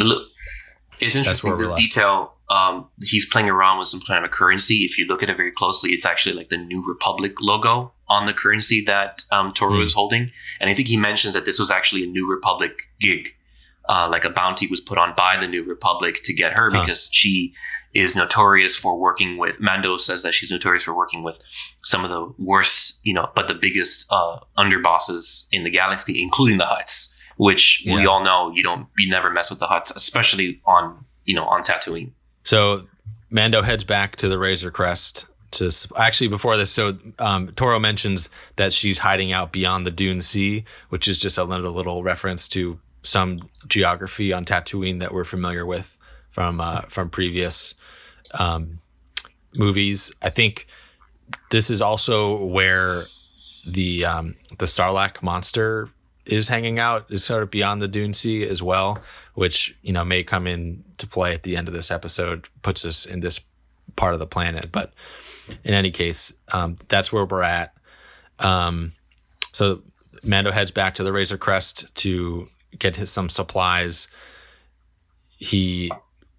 [1.08, 1.58] It's interesting.
[1.58, 1.80] This left.
[1.80, 2.34] detail.
[2.50, 4.80] Um, he's playing around with some kind of a currency.
[4.86, 8.26] If you look at it very closely, it's actually like the New Republic logo on
[8.26, 9.82] the currency that um, Toro Hmm.
[9.84, 10.32] is holding.
[10.60, 13.30] And I think he mentions that this was actually a New Republic gig.
[13.90, 16.82] Uh, like a bounty was put on by the New Republic to get her Huh.
[16.82, 17.54] because she
[17.94, 19.60] is notorious for working with.
[19.62, 21.40] Mando says that she's notorious for working with
[21.84, 26.58] some of the worst, you know, but the biggest uh, underbosses in the galaxy, including
[26.58, 30.62] the Hutts, which we all know you don't, you never mess with the Hutts, especially
[30.66, 32.12] on, you know, on Tatooine.
[32.46, 32.88] So
[33.30, 35.26] Mando heads back to the Razor Crest.
[35.52, 40.22] To actually before this, so um, Toro mentions that she's hiding out beyond the Dune
[40.22, 45.26] Sea, which is just a little, little reference to some geography on Tatooine that we're
[45.26, 45.96] familiar with
[46.32, 47.76] from uh, from previous
[48.40, 48.80] um,
[49.56, 50.12] movies.
[50.24, 50.66] I think
[51.52, 53.04] this is also where
[53.70, 55.90] the um, the Sarlacc monster
[56.26, 59.02] is hanging out, is sort of beyond the Dune Sea as well,
[59.34, 62.86] which you know may come in to play at the end of this episode, puts
[62.86, 63.40] us in this
[63.96, 64.72] part of the planet.
[64.72, 64.94] But
[65.64, 67.74] in any case, um, that's where we're at.
[68.40, 68.94] Um,
[69.52, 69.82] so
[70.24, 74.08] Mando heads back to the Razor Crest to get his, some supplies.
[75.38, 75.92] He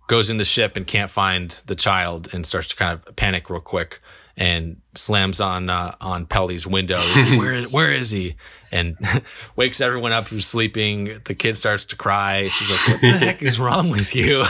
[0.06, 3.50] goes in the ship and can't find the child and starts to kind of panic
[3.50, 4.00] real quick
[4.36, 7.00] and slams on uh, on Peli's window.
[7.36, 8.36] where is where is he?
[8.72, 8.96] And
[9.56, 11.20] wakes everyone up who's sleeping.
[11.24, 12.48] The kid starts to cry.
[12.48, 14.44] She's like, "What the heck is wrong with you?"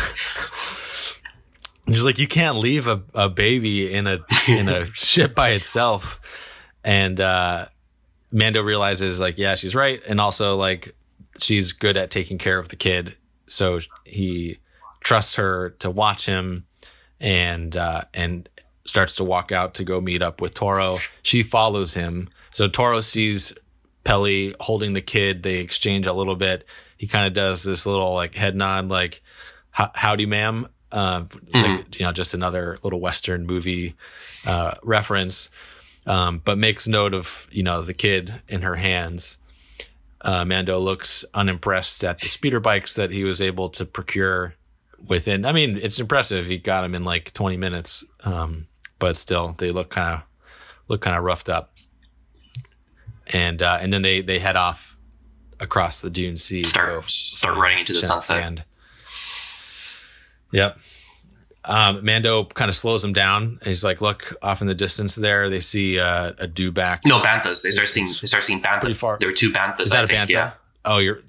[1.86, 4.18] And she's like, "You can't leave a, a baby in a
[4.48, 6.20] in a ship by itself."
[6.82, 7.66] And uh,
[8.32, 10.94] Mando realizes, like, yeah, she's right, and also like
[11.40, 13.16] she's good at taking care of the kid,
[13.46, 14.58] so he
[15.00, 16.66] trusts her to watch him,
[17.20, 18.48] and uh, and
[18.86, 20.98] starts to walk out to go meet up with Toro.
[21.22, 23.52] She follows him, so Toro sees
[24.04, 25.42] Peli holding the kid.
[25.42, 26.66] They exchange a little bit.
[26.98, 29.22] He kind of does this little like head nod, like
[29.70, 33.96] "How- "Howdy, ma'am." Uh, like, you know, just another little Western movie
[34.46, 35.50] uh, reference,
[36.06, 39.38] um, but makes note of you know the kid in her hands.
[40.20, 44.54] Uh, Mando looks unimpressed at the speeder bikes that he was able to procure
[45.04, 45.44] within.
[45.44, 46.46] I mean, it's impressive.
[46.46, 48.66] He got them in like 20 minutes, um,
[49.04, 50.20] but still, they look kind of
[50.88, 51.74] look kind of roughed up.
[53.26, 54.96] And uh, and then they they head off
[55.60, 56.62] across the Dune Sea.
[56.62, 58.40] Start- start running into the sunset.
[58.40, 58.64] Shand.
[60.52, 60.78] Yep.
[61.66, 63.58] um, Mando kind of slows him down.
[63.62, 65.50] He's like, "Look off in the distance there.
[65.50, 67.00] They see uh, a dewback.
[67.06, 67.62] No banthas.
[67.62, 68.06] They start seeing.
[68.06, 68.80] They start seeing banthas.
[68.80, 69.18] pretty far.
[69.18, 69.80] There were two banthas.
[69.80, 70.30] Is that I a think.
[70.30, 70.32] bantha?
[70.32, 70.50] Yeah.
[70.86, 71.20] Oh, you're.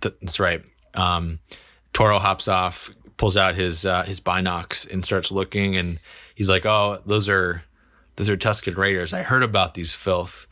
[0.00, 0.62] th- That's right.
[0.94, 1.38] Um,
[1.92, 5.76] Toro hops off, pulls out his uh, his binocs, and starts looking.
[5.76, 5.98] And
[6.40, 7.62] he's like, "Oh, those are
[8.16, 9.12] those are Tusken Raiders.
[9.12, 10.46] I heard about these filth.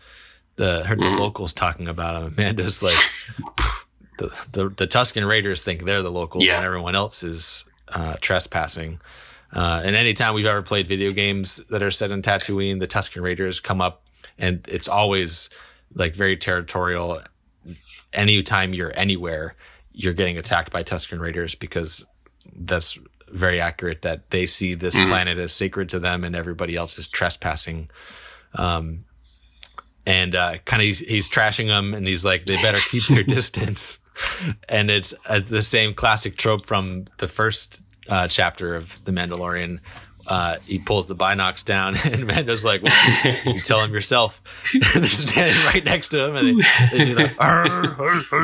[0.56, 1.16] The heard Mm-hmm.
[1.16, 2.98] the locals talking about them." Amanda's like,
[4.18, 6.56] the, the the Tusken Raiders think they're the locals, Yeah.
[6.56, 9.00] and everyone else is uh, trespassing.
[9.50, 13.22] Uh, and anytime we've ever played video games that are set in Tatooine, the Tusken
[13.22, 14.04] Raiders come up,
[14.36, 15.48] and it's always
[15.94, 17.22] like very territorial.
[18.12, 19.54] Anytime you're anywhere,
[19.92, 22.04] you're getting attacked by Tusken Raiders because
[22.54, 22.98] that's
[23.32, 24.02] very accurate.
[24.02, 27.90] That they see this planet as sacred to them, and everybody else is trespassing.
[28.54, 29.04] Um,
[30.06, 33.22] and uh, kind of he's, he's trashing them, and he's like, they better keep their
[33.24, 33.98] distance.
[34.68, 39.80] And it's uh, the same classic trope from the first uh, chapter of The Mandalorian.
[40.26, 44.42] Uh, he pulls the binocs down, and Mando's like, well, "You tell him yourself."
[44.94, 47.30] They're standing right next to him, and they, they do the,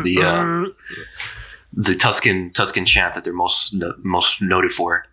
[0.05, 0.65] The, uh,
[1.77, 5.05] the Tusken Tusken chant that they're most no, most noted for.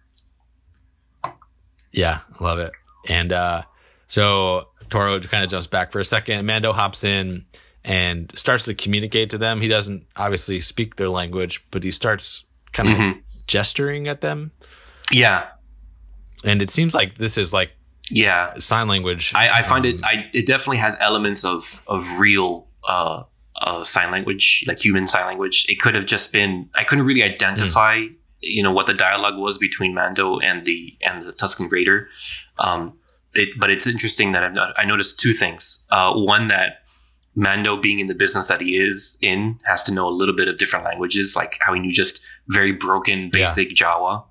[1.91, 2.71] Yeah, love it.
[3.09, 3.63] And uh,
[4.07, 6.45] so Toro kind of jumps back for a second.
[6.45, 7.45] Mando hops in
[7.83, 9.59] and starts to communicate to them.
[9.59, 13.21] He doesn't obviously speak their language, but he starts kind of Mhm.
[13.47, 14.51] gesturing at them.
[15.11, 15.47] Yeah,
[16.43, 17.71] And it seems like this is like
[18.09, 18.53] yeah.
[18.59, 19.33] sign language.
[19.35, 19.95] I, I find it.
[19.95, 23.23] Um, I it definitely has elements of of real uh,
[23.57, 25.65] uh, sign language, like human sign language.
[25.69, 26.69] It could have just been.
[26.75, 28.05] I couldn't really identify,
[28.39, 32.07] you know, what the dialogue was between Mando and the and the Tusken Raider.
[32.59, 32.93] Um,
[33.33, 35.85] it, but it's interesting that I've not, I noticed two things.
[35.89, 36.83] Uh, one that
[37.35, 40.47] Mando, being in the business that he is in, has to know a little bit
[40.49, 44.23] of different languages, like how he knew just very broken, basic Jawa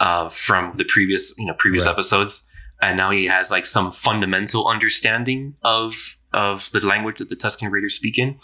[0.00, 1.92] uh, from the previous, you know, previous Right.
[1.92, 2.46] episodes,
[2.82, 5.94] and now he has like some fundamental understanding of
[6.34, 8.38] of the language that the Tusken Raiders speak in.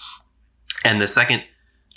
[0.84, 1.45] And the second,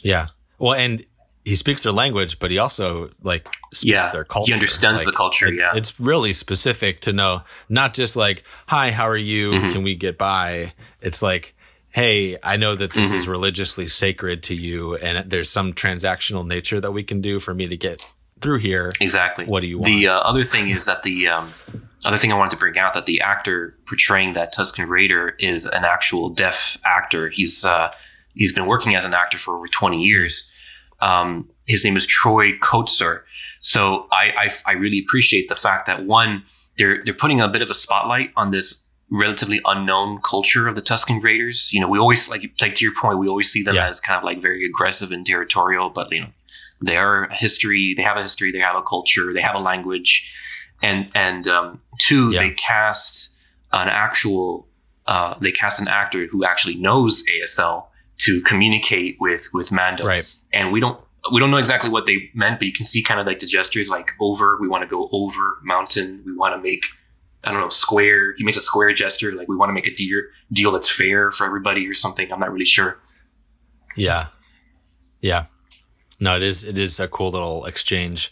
[0.03, 0.27] yeah.
[0.57, 1.05] Well, and
[1.45, 4.49] he speaks their language, but he also like speaks Yeah, their culture.
[4.49, 5.71] he understands the culture, it- yeah.
[5.75, 9.51] it's really specific to know, not just like, "Hi, how are you?
[9.51, 9.71] Mhm.
[9.73, 11.53] Can we get by?" It's like,
[11.89, 13.17] "Hey, I know that this Mm-hmm.
[13.17, 17.53] is religiously sacred to you, and there's some transactional nature that we can do for
[17.53, 18.01] me to get
[18.41, 18.89] through here.
[18.99, 19.45] exactly.
[19.45, 21.53] What do you want?" The uh, other thing is that the um,
[22.05, 25.65] other thing I wanted to bring out that the actor portraying that Tusken Raider is
[25.65, 27.29] an actual deaf actor.
[27.29, 27.91] He's uh,
[28.33, 30.51] he's been working as an actor for over twenty years.
[30.99, 33.21] Um, his name is Troy Kotsur.
[33.61, 36.43] So I, I I really appreciate the fact that one
[36.77, 40.81] they're they're putting a bit of a spotlight on this relatively unknown culture of the
[40.81, 41.69] Tusken Raiders.
[41.73, 43.87] You know, we always like like to your point, we always see them Yeah.
[43.87, 46.29] as kind of like very aggressive and territorial, but you know,
[46.81, 47.93] they are history.
[47.95, 48.51] They have a history.
[48.51, 49.33] They have a culture.
[49.33, 50.31] They have a language,
[50.81, 52.39] and and um, two, Yeah.
[52.39, 53.29] they cast
[53.71, 54.67] an actual.
[55.07, 57.85] Uh, they cast an actor who actually knows ASL
[58.19, 60.31] to communicate with with Mando, right.
[60.53, 60.99] and we don't
[61.31, 63.45] we don't know exactly what they meant, but you can see kind of like the
[63.45, 64.57] gestures, like over.
[64.61, 66.23] We want to go over mountain.
[66.25, 66.85] We want to make
[67.43, 68.33] I don't know square.
[68.37, 70.21] He makes a square gesture, like we want to make a deal
[70.51, 72.31] deal that's fair for everybody or something.
[72.31, 72.99] I'm not really sure.
[73.95, 74.27] Yeah.
[75.21, 75.45] Yeah.
[76.21, 78.31] No, it is it is a cool little exchange.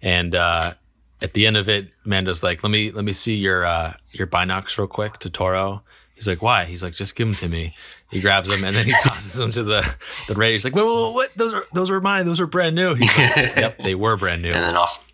[0.00, 0.74] And uh
[1.20, 4.28] at the end of it, Mando's like, Let me let me see your uh your
[4.28, 5.82] binocs real quick to Toro.
[6.14, 6.66] He's like, Why?
[6.66, 7.74] He's like, just give them to me.
[8.12, 9.96] He grabs them and then he tosses them to the
[10.28, 10.52] the Raider.
[10.52, 11.30] He's like, wait, wait, what?
[11.34, 12.26] Those are those were mine.
[12.26, 12.94] Those are brand new.
[12.94, 14.52] He's like, Yep, they were brand new.
[14.52, 15.10] And then off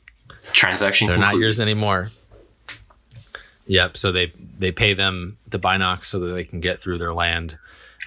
[0.53, 1.07] transaction.
[1.07, 2.11] They're not yours anymore.
[3.67, 3.97] Yep.
[3.97, 7.57] So they they pay them the binocs so that they can get through their land.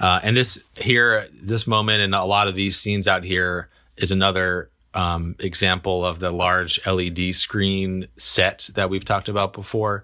[0.01, 4.11] Uh, and this here, this moment, and a lot of these scenes out here is
[4.11, 10.03] another um, example of the large LED screen set that we've talked about before.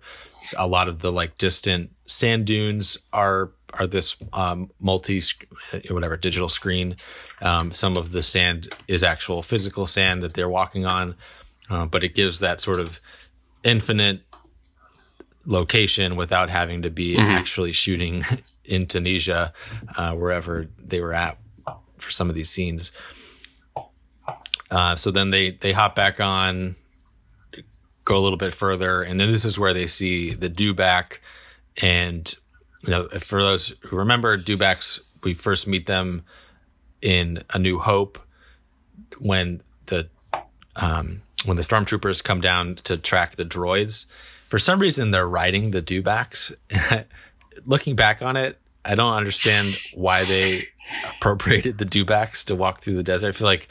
[0.57, 5.21] A lot of the like distant sand dunes are are this um, multi
[5.89, 6.95] whatever digital screen.
[7.41, 11.15] Um, some of the sand is actual physical sand that they're walking on,
[11.69, 12.99] uh, but it gives that sort of
[13.63, 14.21] infinite
[15.45, 18.23] location without having to be actually shooting
[18.65, 19.53] in Tunisia,
[19.97, 21.37] uh, wherever they were at
[21.97, 22.91] for some of these scenes.
[24.69, 26.75] Uh, so then they they hop back on,
[28.03, 31.19] go a little bit further, and then this is where they see the dewback,
[31.81, 32.33] and
[32.83, 36.23] you know for those who remember dewbacks, we first meet them
[37.01, 38.19] in A New Hope
[39.19, 40.09] when the
[40.75, 44.05] um, when the stormtroopers come down to track the droids.
[44.47, 46.55] For some reason, they're riding the dewbacks.
[47.65, 50.67] Looking back on it, I don't understand why they
[51.15, 53.29] appropriated the dewbacks to walk through the desert.
[53.29, 53.67] I feel like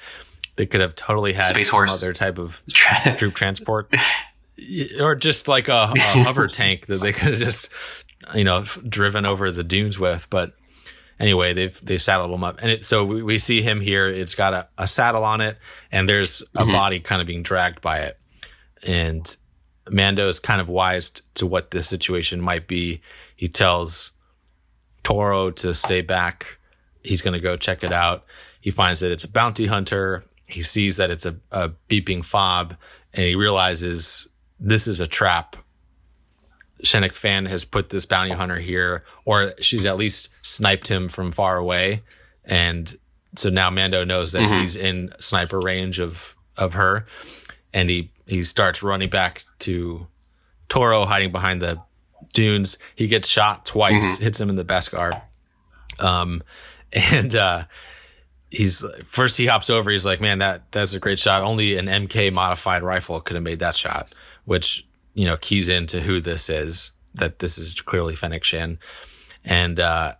[0.56, 2.02] they could have totally had Space some horse.
[2.02, 3.94] other type of troop transport.
[5.00, 7.70] or just like a, a hover tank that they could have just,
[8.34, 10.28] you know, driven over the dunes with.
[10.30, 10.54] But
[11.20, 14.06] anyway, they've they saddled him up, and it, so we, we see him here.
[14.08, 15.58] It's got a, a saddle on it,
[15.92, 16.72] and there's a Mhm.
[16.72, 18.18] body kind of being dragged by it,
[18.86, 19.36] and
[19.90, 23.02] Mando is kind of wise to what the situation might be.
[23.36, 24.12] He tells
[25.02, 26.58] Toro to stay back.
[27.02, 28.24] He's going to go check it out.
[28.60, 30.24] He finds that it's a bounty hunter.
[30.46, 32.76] He sees that it's a, a beeping fob,
[33.12, 34.28] and he realizes
[34.60, 35.56] this is a trap.
[36.84, 41.32] Fennec Shand has put this bounty hunter here, or she's at least sniped him from
[41.32, 42.02] far away,
[42.44, 42.94] and
[43.34, 44.60] so now Mando knows that Mhm.
[44.60, 47.06] he's in sniper range of of her,
[47.74, 50.06] and he he starts running back to
[50.68, 51.80] Toro hiding behind the
[52.34, 52.76] dunes.
[52.94, 55.22] He gets shot twice, hits him in the Beskar.
[55.98, 56.42] Um,
[56.92, 57.64] and uh,
[58.50, 59.90] he's first he hops over.
[59.90, 61.42] He's like, "Man, that that's a great shot.
[61.42, 64.12] Only an MK modified rifle could have made that shot."
[64.44, 66.92] Which you know keys into who this is.
[67.14, 68.78] That this is clearly Fennec Shand,
[69.44, 70.14] and uh,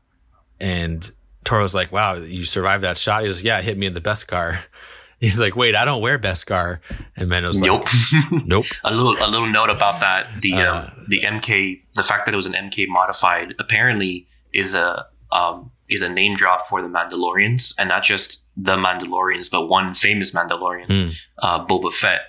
[0.61, 1.09] and
[1.45, 4.01] Toro's like, "Wow, you survived that shot." He goes, "Yeah, it hit me in the
[4.01, 4.59] Beskar."
[5.21, 6.81] He's like, "Wait, I don't wear Beskar,"
[7.17, 7.87] and Mando's like, Nope.
[8.47, 10.27] "Nope." a little a little note about that.
[10.43, 14.75] The Uh, um, the MK the fact that it was an MK modified apparently is
[14.75, 19.67] a um, is a name drop for the Mandalorians and not just the Mandalorians, but
[19.69, 21.11] one famous Mandalorian, Hmm.
[21.39, 22.21] uh, Boba Fett,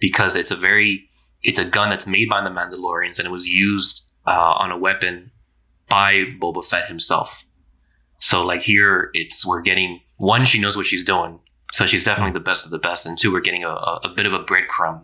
[0.00, 1.08] because it's a very
[1.42, 4.76] it's a gun that's made by the Mandalorians and it was used uh, on a
[4.78, 5.30] weapon
[5.88, 7.44] by Boba Fett himself.
[8.20, 10.44] So like here, it's we're getting one.
[10.44, 11.40] She knows what she's doing,
[11.72, 14.08] so she's definitely the best of the best, and two, we're getting a, a, a
[14.16, 15.02] bit of a breadcrumb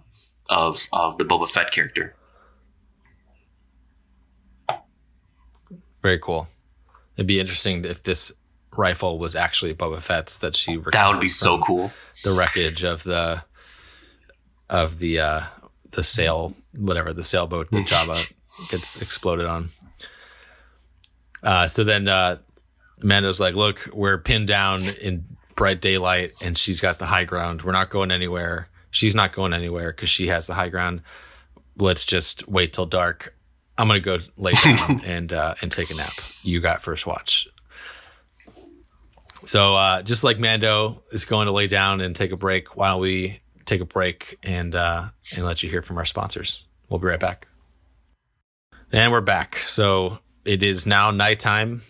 [0.49, 2.15] of of the Boba Fett character.
[6.03, 6.47] Very cool.
[7.19, 8.31] It'd be interesting if this
[8.77, 10.93] rifle was actually Boba Fett's that she recovered.
[10.93, 11.91] That would be so cool.
[12.23, 13.43] The wreckage of the
[14.71, 15.43] of the uh
[15.91, 18.33] the sail whatever the sailboat that Jabba
[18.71, 19.71] gets exploded on.
[21.43, 22.39] Uh so then uh
[23.03, 25.25] Mando's like, look, we're pinned down in
[25.57, 27.63] bright daylight and she's got the high ground.
[27.63, 28.69] We're not going anywhere.
[28.93, 31.03] She's not going anywhere because she has the high ground.
[31.77, 33.35] Let's just wait till dark.
[33.79, 36.13] I'm gonna go lay down and uh, and take a nap.
[36.43, 37.49] You got first watch.
[39.45, 42.89] So uh, just like Mando is going to lay down and take a break, why
[42.89, 46.67] don't we take a break and uh, and let you hear from our sponsors?
[46.89, 47.47] We'll be right back.
[48.91, 49.57] And we're back.
[49.59, 51.83] So it is now nighttime.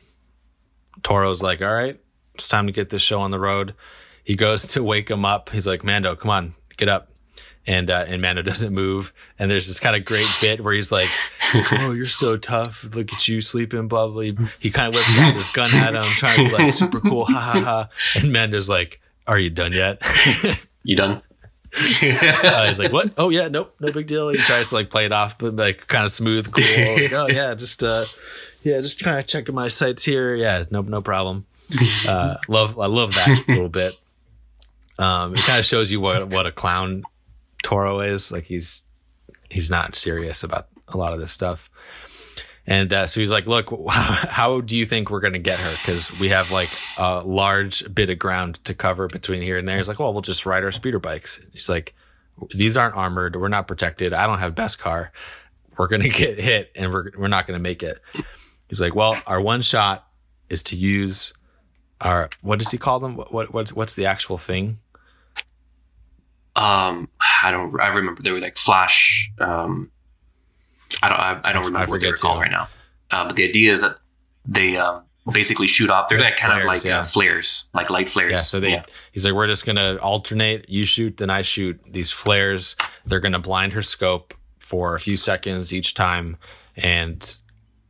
[1.03, 1.99] Toro's like, all right,
[2.34, 3.74] it's time to get this show on the road.
[4.24, 5.49] He goes to wake him up.
[5.49, 7.11] He's like, Mando, come on, get up.
[7.68, 9.12] And uh, and Mando doesn't move.
[9.38, 11.10] And there's this kind of great bit where he's like,
[11.72, 12.82] "Oh, you're so tough.
[12.94, 15.94] Look at you sleeping, blah blah." blah." He kind of whips out his gun at
[15.94, 17.88] him, trying to be like super cool, ha ha ha.
[18.16, 20.02] And Mando's like, "Are you done yet?"
[20.84, 21.20] You done?
[21.76, 23.12] uh, he's like, "What?
[23.18, 25.86] Oh yeah, nope, no big deal." He tries to like play it off, but like
[25.86, 26.94] kind of smooth, cool.
[26.94, 28.04] Like, oh yeah, just uh,
[28.62, 30.34] yeah, just kind of checking my sights here.
[30.34, 31.44] Yeah, no, no problem.
[32.08, 33.92] Uh, love, I love that little bit.
[34.98, 37.02] Um, it kind of shows you what what a clown
[37.62, 38.32] Toro is.
[38.32, 38.82] Like he's
[39.50, 41.70] he's not serious about a lot of this stuff.
[42.66, 45.70] And uh, so he's like, "Look, how do you think we're going to get her?
[45.72, 49.78] Because we have like a large bit of ground to cover between here and there."
[49.78, 51.94] He's like, "Well, we'll just ride our speeder bikes." He's like,
[52.54, 53.36] "These aren't armored.
[53.36, 54.12] We're not protected.
[54.12, 55.09] I don't have Beskar.
[55.78, 58.02] We're going to get hit, and we're we're not going to make it."
[58.68, 60.06] He's like, "Well, our one shot
[60.50, 61.32] is to use
[62.02, 63.16] our what does he call them?
[63.16, 64.78] What, what what's what's the actual thing?
[66.57, 67.09] Um,
[67.42, 67.80] I don't.
[67.80, 69.30] I remember they were like flash.
[69.38, 69.90] Um,
[71.03, 71.18] I don't.
[71.18, 72.68] I, I don't I remember what they were called right now.
[73.11, 73.96] Uh, but the idea is that
[74.46, 76.09] they um, basically shoot off.
[76.09, 77.01] They're Like kind of like yeah.
[77.01, 78.32] uh, flares, like light flares.
[78.32, 78.84] Yeah, so they Yeah.
[79.12, 80.68] he's like, we're just gonna alternate.
[80.68, 81.80] You shoot, then I shoot.
[81.88, 82.76] These flares,
[83.07, 86.36] they're gonna blind her scope for a few seconds each time,
[86.76, 87.36] and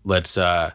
[0.04, 0.72] let's uh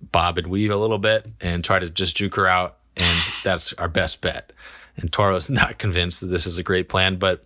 [0.00, 3.72] bob and weave a little bit and try to just juke her out, and that's
[3.74, 4.52] our best bet.
[4.98, 7.44] And Toro's not convinced that this is a great plan, but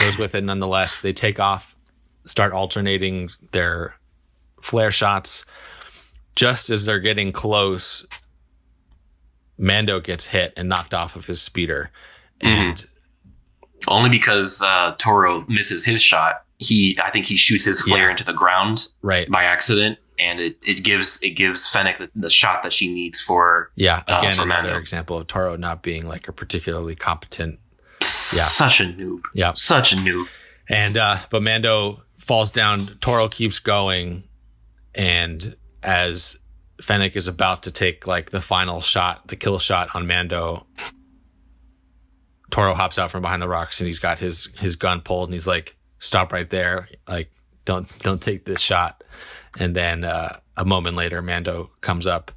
[0.00, 1.00] goes with it nonetheless.
[1.00, 1.74] They take off,
[2.24, 3.94] start alternating their
[4.62, 5.44] flare shots.
[6.34, 8.04] Just as they're getting close,
[9.58, 11.90] Mando gets hit and knocked off of his speeder.
[12.42, 12.84] And
[13.88, 16.42] Only because uh, Toro misses his shot.
[16.58, 18.10] He, I think he shoots his flare Yeah.
[18.10, 19.30] into the ground right.
[19.30, 23.20] by accident, and it, it gives it gives Fennec the, the shot that she needs
[23.20, 24.02] for Yeah.
[24.08, 24.78] uh, Again, for another Mando.
[24.78, 27.58] example of Toro not being like a particularly competent.
[28.00, 28.06] yeah
[28.44, 29.22] such a noob.
[29.34, 29.52] Yeah.
[29.54, 30.26] Such a noob.
[30.68, 32.98] And, uh, but Mando falls down.
[33.00, 34.24] Toro keeps going.
[34.94, 36.36] And as
[36.82, 40.66] Fennec is about to take like the final shot, the kill shot on Mando,
[42.50, 45.34] Toro hops out from behind the rocks and he's got his, his gun pulled and
[45.34, 46.88] he's like, stop right there.
[47.08, 47.30] Like,
[47.64, 49.02] don't don't take this shot.
[49.58, 52.30] And then uh, a moment later, Mando comes up,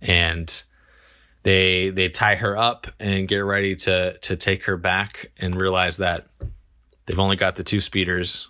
[0.00, 0.62] and
[1.42, 5.98] they they tie her up and get ready to to take her back, and realize
[5.98, 6.26] that
[7.06, 8.48] they've only got the two speeders.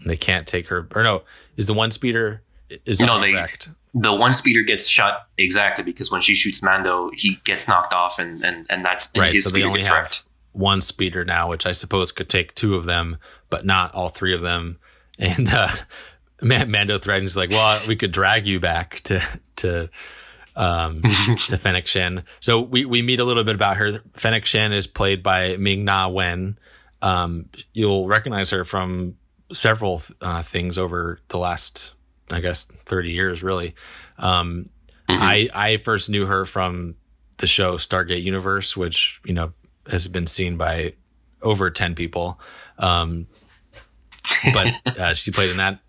[0.00, 0.88] And they can't take her.
[0.94, 1.22] Or no,
[1.56, 2.42] is the one speeder
[2.86, 3.70] is No, they- wrecked?
[3.94, 8.18] The one speeder gets shot exactly because when she shoots Mando, he gets knocked off,
[8.18, 10.24] and and and that's and Right, so they only have wrecked.
[10.52, 13.18] one speeder now, which I suppose could take two of them,
[13.50, 14.78] but not all three of them.
[15.18, 15.68] And uh,
[16.42, 19.22] Mando threatens like, "Well, we could drag you back to
[19.56, 19.90] to
[20.56, 21.02] um,
[21.48, 24.02] to Fennec Shand." So we we meet a little bit about her.
[24.14, 26.58] Fennec Shand is played by Ming Na Wen.
[27.00, 29.16] Um, you'll recognize her from
[29.52, 31.94] several uh, things over the last,
[32.30, 33.74] I guess, thirty years, really.
[34.18, 34.68] Um,
[35.08, 36.96] I I first knew her from
[37.38, 39.52] the show Stargate Universe, which you know
[39.90, 40.94] has been seen by
[41.40, 42.40] over ten people.
[42.78, 43.26] Um,
[44.52, 45.80] but uh, she played in that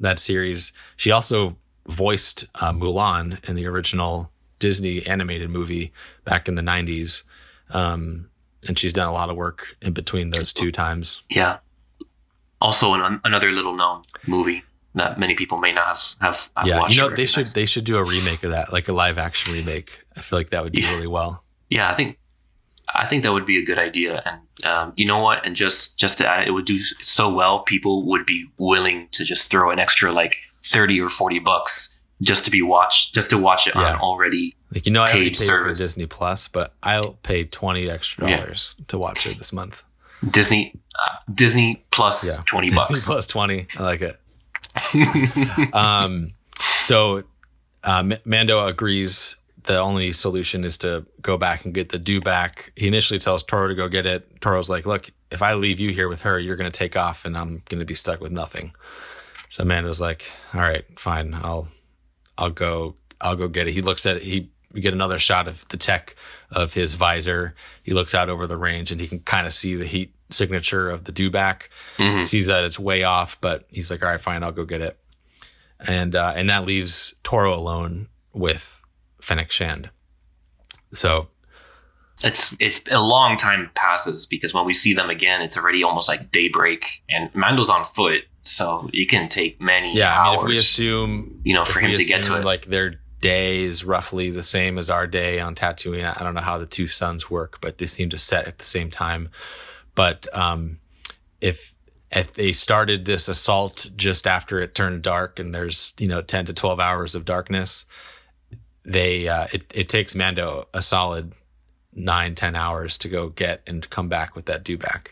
[0.00, 0.72] that series.
[0.96, 1.56] She also
[1.88, 5.92] voiced uh, Mulan in the original Disney animated movie
[6.24, 7.22] back in the '90s,
[7.70, 8.28] um,
[8.68, 11.22] and she's done a lot of work in between those two times.
[11.30, 11.58] Yeah.
[12.60, 14.62] Also, an, another little known movie
[14.94, 16.94] that many people may not have have, have yeah, watched.
[16.94, 19.52] you know they should they should do a remake of that, like a live action
[19.52, 19.90] remake.
[20.16, 20.94] I feel like that would do Yeah.
[20.94, 21.42] really well.
[21.70, 22.18] Yeah, I think
[22.94, 24.22] I think that would be a good idea.
[24.26, 25.44] And um, you know what?
[25.46, 27.60] And just just to add, it would do so well.
[27.60, 32.44] People would be willing to just throw an extra like thirty or forty bucks just
[32.44, 33.94] to be watched, just to watch it Yeah.
[33.94, 34.54] on already.
[34.74, 35.78] Like you know, I already Paid paid service.
[35.78, 38.36] for Disney Plus, but I'll pay twenty extra Yeah.
[38.38, 39.82] dollars to watch it this month.
[40.30, 40.72] Disney
[41.04, 42.42] uh, Disney plus Yeah.
[42.46, 43.06] twenty Disney bucks.
[43.06, 43.66] Plus twenty.
[43.78, 44.18] I like it.
[45.74, 46.32] Um,
[46.80, 47.22] so
[47.84, 49.36] uh, M- Mando agrees.
[49.64, 52.70] The only solution is to go back and get the dewback.
[52.74, 54.40] He initially tells Toro to go get it.
[54.40, 57.24] Toro's like, "Look, if I leave you here with her, you're going to take off,
[57.24, 58.72] and I'm going to be stuck with nothing."
[59.48, 61.32] So Mando's like, "All right, fine.
[61.34, 61.68] I'll,
[62.36, 62.96] I'll go.
[63.20, 64.22] I'll go get it." He looks at it.
[64.22, 66.16] He we get another shot of the tech
[66.50, 67.54] of his visor.
[67.82, 70.88] He looks out over the range, and he can kind of see the heat signature
[70.88, 71.64] of the dewback
[71.98, 72.26] Mhm.
[72.26, 74.98] sees that it's way off, but he's like, all right, fine, I'll go get it.
[75.78, 78.81] And, uh, and that leaves Toro alone with
[79.22, 79.90] Fennec Shand.
[80.92, 81.28] So
[82.24, 86.08] It's it's a long time passes because when we see them again, it's already almost
[86.08, 90.44] like daybreak, and Mando's on foot, so it can take many yeah, I mean, if
[90.44, 92.44] we assume, you know, for him to get to it.
[92.44, 96.20] like their day is roughly the same as our day on Tatooine.
[96.20, 98.64] I don't know how the two suns work, but they seem to set at the
[98.64, 99.30] same time.
[99.94, 100.80] But, um,
[101.40, 101.72] if,
[102.10, 106.46] if they started this assault just after it turned dark and there's, you know, 10
[106.46, 107.86] to 12 hours of darkness,
[108.84, 111.32] they, uh, it, it takes Mando a solid
[111.94, 115.08] nine ten hours to go get and come back with that dewback.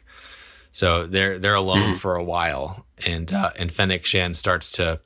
[0.73, 2.87] So they're, they're alone for a while.
[3.07, 5.01] And, uh, and Fennec Shand starts to,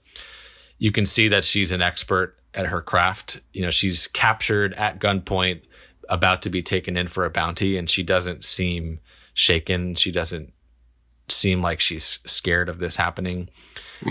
[0.78, 3.40] you can see that she's an expert at her craft.
[3.52, 5.62] You know, she's captured at gunpoint,
[6.10, 9.00] about to be taken in for a bounty, and she doesn't seem
[9.32, 9.94] shaken.
[9.94, 10.52] She doesn't
[11.30, 13.48] seem like she's scared of this happening.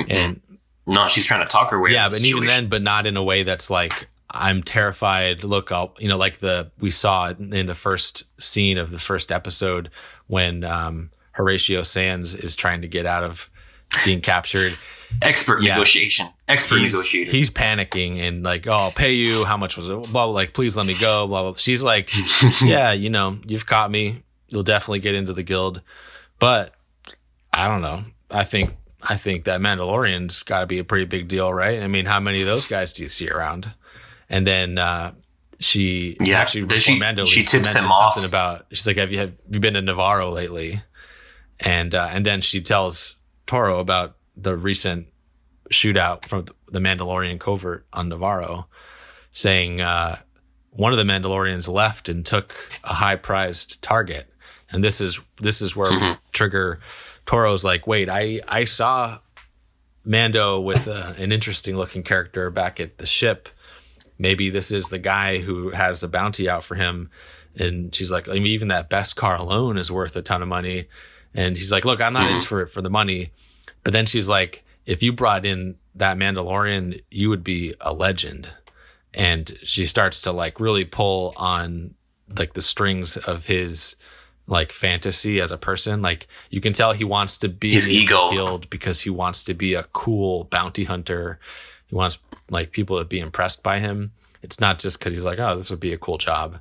[0.09, 0.41] And
[0.87, 1.91] no, she's trying to talk her way.
[1.91, 5.43] yeah, but even then, but not in a way that's like I'm terrified.
[5.43, 9.31] Look, I'll you know like the we saw in the first scene of the first
[9.31, 9.89] episode
[10.27, 13.49] when um, Horatio Sands is trying to get out of
[14.03, 14.77] being captured.
[15.21, 15.73] expert yeah.
[15.73, 17.31] negotiation, expert he's, negotiator.
[17.31, 19.45] he's panicking and like, oh, I'll pay you.
[19.45, 19.93] How much was it?
[19.93, 21.27] Blah, blah, like, please let me go.
[21.27, 21.53] Blah, blah.
[21.53, 22.11] She's like,
[22.61, 24.23] yeah, you know, you've caught me.
[24.49, 25.81] You'll definitely get into the guild.
[26.39, 26.73] But
[27.51, 28.03] I don't know.
[28.31, 31.81] I think, I think that Mandalorian's got to be a pretty big deal, right?
[31.81, 33.71] I mean, how many of those guys do you see around?
[34.33, 35.13] And then, uh,
[35.59, 38.15] she Yeah, actually she- Mando she tips him off.
[38.15, 40.81] something about she's like have you have you been to Nevarro lately
[41.59, 43.15] and uh, and then she tells
[43.47, 45.07] Toro about the recent
[45.71, 48.65] shootout from the Mandalorian covert on Nevarro,
[49.31, 50.17] saying uh,
[50.71, 52.53] one of the Mandalorians left and took
[52.83, 54.27] a high prized target,
[54.71, 56.79] and this is this is where we trigger
[57.25, 59.19] Toro's like, wait, I I saw
[60.03, 63.47] Mando with a, an interesting looking character back at the ship.
[64.17, 67.09] Maybe this is the guy who has the bounty out for him.
[67.55, 70.87] And she's like, I mean, even that Beskar alone is worth a ton of money.
[71.33, 72.35] And he's like, look, I'm not mm-hmm.
[72.35, 73.31] in for it for the money.
[73.83, 78.49] But then she's like, if you brought in that Mandalorian, you would be a legend.
[79.13, 81.93] And she starts to like really pull on
[82.35, 83.95] like the strings of his
[84.47, 86.01] like fantasy as a person.
[86.01, 88.29] Like you can tell he wants to be His ego.
[88.29, 91.39] guild because he wants to be a cool bounty hunter.
[91.93, 92.17] He wants
[92.49, 94.13] like people to be impressed by him.
[94.41, 96.59] It's not just because he's like, oh, this would be a cool job.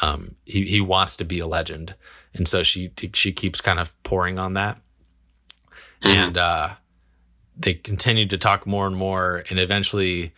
[0.00, 1.94] Um, he he wants to be a legend,
[2.34, 4.80] and so she she keeps kind of pouring on that.
[6.02, 6.70] and uh,
[7.56, 10.32] they continue to talk more and more, and eventually,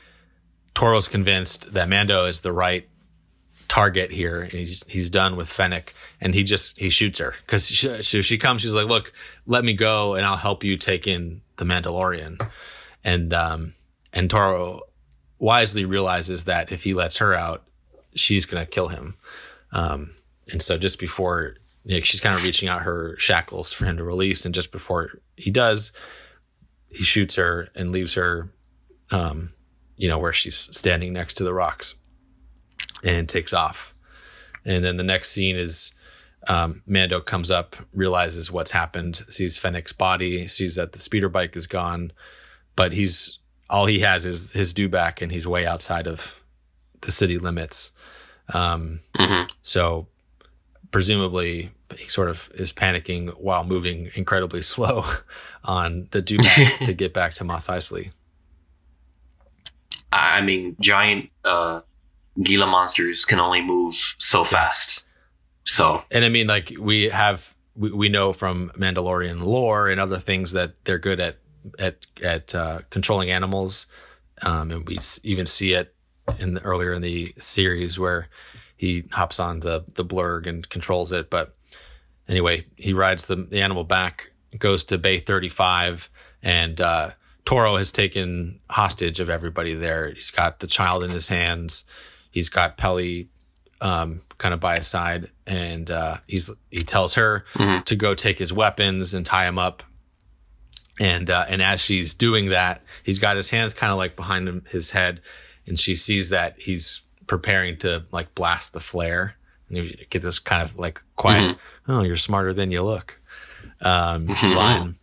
[0.75, 2.87] Toro's convinced that Mando is the right
[3.69, 4.45] target here.
[4.45, 8.37] He's he's done with Fennec, and he just he shoots her because she, she she
[8.37, 8.61] comes.
[8.61, 9.11] She's like, "Look,
[9.47, 12.47] let me go, and I'll help you take in the Mandalorian."
[13.03, 13.73] And um
[14.15, 14.81] and Toro
[15.39, 17.65] wisely realizes that if he lets her out,
[18.15, 19.17] she's gonna kill him.
[19.73, 20.13] Um,
[20.51, 23.99] and so just before you know, she's kind of reaching out her shackles for him
[23.99, 25.93] to release, and just before he does,
[26.89, 28.51] he shoots her and leaves her,
[29.11, 29.53] um,
[29.97, 31.95] you know, where she's standing next to the rocks,
[33.03, 33.95] and takes off.
[34.65, 35.93] And then the next scene is
[36.49, 41.55] um, Mando comes up, realizes what's happened, sees Fennec's body, sees that the speeder bike
[41.57, 42.13] is gone,
[42.77, 43.39] but he's
[43.71, 46.41] all he has is his dewback and he's way outside of
[47.01, 47.93] the city limits.
[48.53, 49.51] Um, Mhm.
[49.63, 50.07] So
[50.91, 55.05] presumably he sort of is panicking while moving incredibly slow
[55.65, 58.11] on the dewback to get back to Mos Eisley.
[60.13, 61.81] I I mean, giant uh,
[62.43, 65.05] Gila monsters can only move so fast.
[65.65, 70.19] So And I mean, like we have, we, we know from Mandalorian lore and other
[70.19, 71.39] things that they're good at
[71.79, 73.87] at at uh, controlling animals,
[74.43, 75.95] um, and we even see it
[76.39, 78.29] in the, earlier in the series where
[78.77, 81.31] he hops on the the blurg and controls it.
[81.31, 81.55] But
[82.29, 86.11] anyway, he rides the, the animal back, goes to Bay Thirty Five,
[86.43, 87.11] and uh,
[87.45, 90.11] Toro has taken hostage of everybody there.
[90.13, 91.85] He's got the child in his hands.
[92.31, 93.29] He's got Peli
[93.81, 97.85] um, kind of by his side, and uh, he's he tells her Mhm.
[97.85, 99.83] to go take his weapons and tie him up.
[101.01, 104.49] And uh, and as she's doing that, he's got his hands kind of like behind
[104.49, 105.21] him, his head,
[105.67, 109.35] and she sees that he's preparing to like blast the flare.
[109.69, 111.57] And you get this kind of like quiet,
[111.89, 113.21] "Oh, you're smarter than you look,"
[113.81, 114.95] um, line.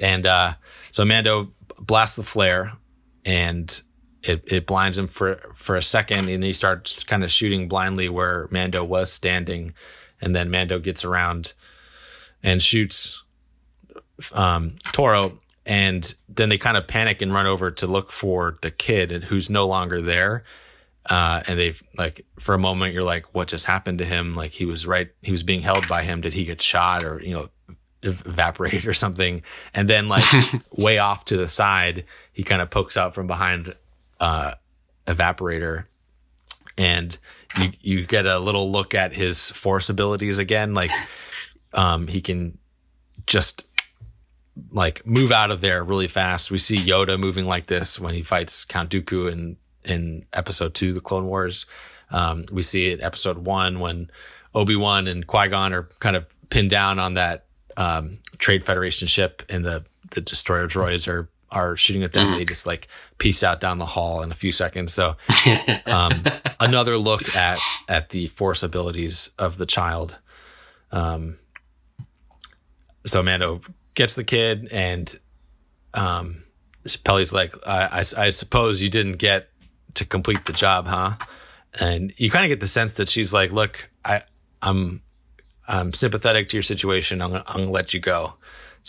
[0.00, 0.54] and uh,
[0.90, 2.72] so Mando blasts the flare,
[3.26, 3.82] and
[4.22, 8.08] it, it blinds him for for a second, and he starts kind of shooting blindly
[8.08, 9.74] where Mando was standing,
[10.20, 11.52] and then Mando gets around
[12.42, 13.22] and shoots
[14.32, 18.70] um, Toro, and then they kind of panic and run over to look for the
[18.70, 20.44] kid, and who's no longer there.
[21.08, 24.34] Uh, and they've like for a moment you're like, what just happened to him?
[24.34, 26.20] Like he was right, he was being held by him.
[26.20, 27.48] Did he get shot or you know
[28.02, 29.42] ev- evaporated or something?
[29.72, 30.24] And then like
[30.70, 33.74] way off to the side, he kind of pokes out from behind
[34.18, 34.54] uh,
[35.06, 35.84] evaporator,
[36.76, 37.16] and
[37.60, 40.74] you you get a little look at his force abilities again.
[40.74, 40.90] Like
[41.72, 42.58] um, he can
[43.26, 43.66] just
[44.70, 46.50] like move out of there really fast.
[46.50, 50.92] We see Yoda moving like this when he fights Count Dooku in in Episode Two,
[50.92, 51.66] The Clone Wars.
[52.10, 54.10] Um, we see it Episode One when
[54.54, 57.46] Obi Wan and Qui Gon are kind of pinned down on that
[57.76, 62.32] um, Trade Federation ship, and the the destroyer droids are are shooting at them.
[62.32, 62.88] They just like
[63.18, 64.92] peace out down the hall in a few seconds.
[64.92, 65.16] So
[65.86, 66.24] um,
[66.60, 70.16] another look at at the force abilities of the child.
[70.90, 71.38] Um,
[73.04, 73.60] so Mando
[73.96, 75.12] gets the kid, and
[75.94, 76.44] um,
[77.04, 79.48] Peli's like, I, I, I suppose you didn't get
[79.94, 81.12] to complete the job, huh?
[81.80, 84.22] And you kind of get the sense that she's like, look, I,
[84.62, 85.02] I'm,
[85.68, 87.20] I'm sympathetic to your situation.
[87.20, 88.34] I'm, gonna- I'm gonna let you go.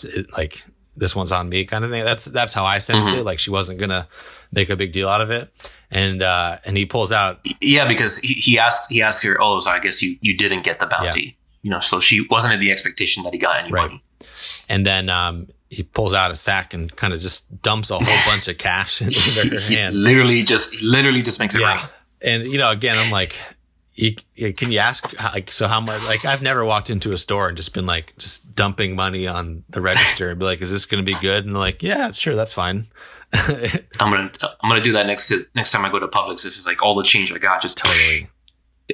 [0.03, 0.63] It, like
[0.95, 2.03] this one's on me, kind of thing.
[2.03, 3.23] That's that's how I sensed it.
[3.23, 4.07] Like she wasn't gonna
[4.51, 5.51] make a big deal out of it.
[5.91, 9.59] And uh, and he pulls out yeah, because he, he asked he asked her, oh,
[9.59, 11.37] so I guess you you didn't get the bounty.
[11.63, 13.89] You know, so she wasn't at the expectation that he got any Right.
[14.69, 18.25] And then um, he pulls out a sack and kind of just dumps a whole
[18.31, 19.95] bunch of cash into her He hand.
[19.95, 21.61] literally just literally just makes it.
[21.61, 21.85] Yeah.
[22.21, 23.39] And, you know, again, I'm like,
[23.93, 27.17] you, you- can you ask, like, so how much, like, I've never walked into a
[27.17, 30.71] store and just been like, just dumping money on the register and be like, is
[30.71, 31.45] this going to be good?
[31.45, 32.85] And like, yeah, sure, that's fine.
[33.33, 36.43] I'm gonna I'm gonna do that next to next time I go to Publix.
[36.43, 37.61] This is like all the change I got.
[37.61, 38.29] Just totally.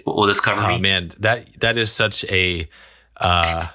[0.07, 0.79] will this cover Oh me?
[0.79, 2.67] man, that that is such a
[3.17, 3.67] uh,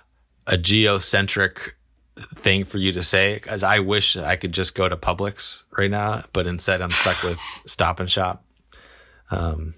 [0.49, 1.74] a geocentric
[2.34, 3.34] thing for you to say.
[3.34, 7.22] Because I wish I could just go to Publix right now, but instead I'm stuck
[7.22, 8.44] with Stop and Shop.
[9.30, 9.74] Um,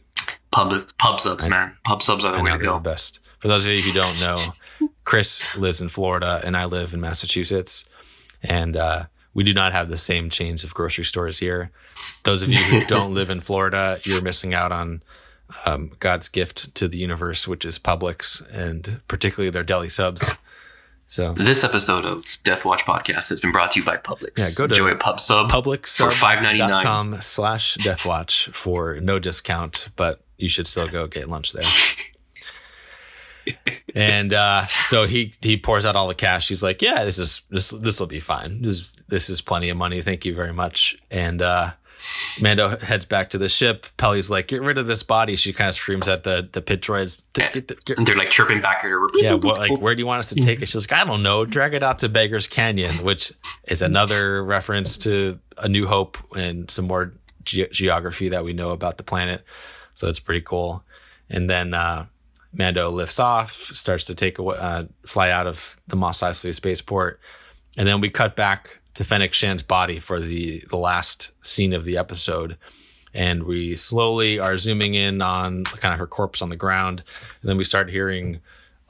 [0.52, 1.76] Pub pub subs, man.
[1.84, 2.80] Pub subs are the I way to they're the go.
[2.80, 3.20] best.
[3.38, 7.00] For those of you who don't know, Chris lives in Florida and I live in
[7.00, 7.84] Massachusetts,
[8.42, 11.70] and uh, we do not have the same chains of grocery stores here.
[12.24, 15.02] Those of you who don't live in Florida, you're missing out on
[15.64, 20.28] um, God's gift to the universe, which is Publix and particularly their deli subs.
[21.10, 24.38] So This episode of Death Watch Podcast has been brought to you by Publix.
[24.38, 25.50] Yeah, go to Enjoy a pub sub.
[25.50, 26.84] Publix For $5.99.
[26.84, 31.64] com slash deathwatch for no discount, but you should still go get lunch there.
[33.96, 36.46] and uh, so he he pours out all the cash.
[36.46, 38.62] He's like, "Yeah, this is this this will be fine.
[38.62, 40.02] This this is plenty of money.
[40.02, 41.72] Thank you very much." And uh,
[42.40, 43.86] Mando heads back to the ship.
[43.96, 46.80] Peli's like, "Get rid of this body." She kind of screams at the the pit
[46.80, 47.22] droids.
[47.96, 49.08] And they're like chirping back at her.
[49.14, 50.68] Yeah, what, like where do you want us to take it?
[50.68, 51.44] She's like, "I don't know.
[51.44, 53.32] Drag it out to Beggar's Canyon," which
[53.66, 58.70] is another reference to A New Hope and some more ge- geography that we know
[58.70, 59.44] about the planet.
[59.94, 60.84] So it's pretty cool.
[61.28, 62.06] And then uh,
[62.52, 67.20] Mando lifts off, starts to take a uh, fly out of the Mos Eisley spaceport,
[67.76, 71.86] and then we cut back to Fennec Shand's body for the the last scene of
[71.86, 72.58] the episode,
[73.14, 77.02] and we slowly are zooming in on kind of her corpse on the ground,
[77.40, 78.40] and then we start hearing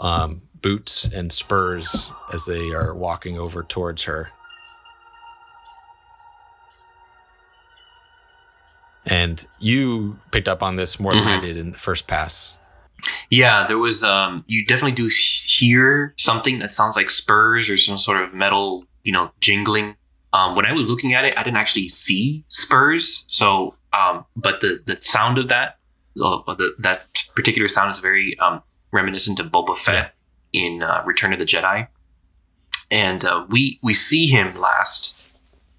[0.01, 4.31] um, boots and spurs as they are walking over towards her.
[9.07, 11.39] And you picked up on this more than mm-hmm.
[11.39, 12.57] I did in the first pass.
[13.31, 14.03] Yeah, there was.
[14.03, 15.09] Um, you definitely do
[15.47, 19.95] hear something that sounds like spurs or some sort of metal, you know, jingling.
[20.33, 23.25] Um, when I was looking at it, I didn't actually see spurs.
[23.29, 25.79] So, um, but the the sound of that,
[26.23, 28.63] uh, the, that particular sound is very um,
[28.93, 30.15] reminiscent of Boba Fett
[30.53, 30.63] yeah.
[30.63, 31.87] in uh, Return of the Jedi.
[32.91, 35.31] And uh, we we see him last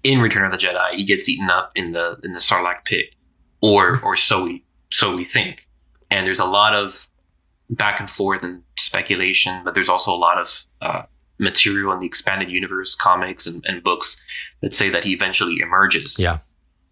[0.02, 0.94] in Return of the Jedi.
[0.94, 3.14] He gets eaten up in the in the Sarlacc pit,
[3.62, 5.66] or or so we so we think.
[6.10, 7.06] And there's a lot of
[7.70, 11.02] back and forth and speculation, but there's also a lot of uh,
[11.38, 14.22] material in the expanded universe comics and, and, books
[14.60, 16.16] that say that he eventually emerges.
[16.18, 16.38] Yeah.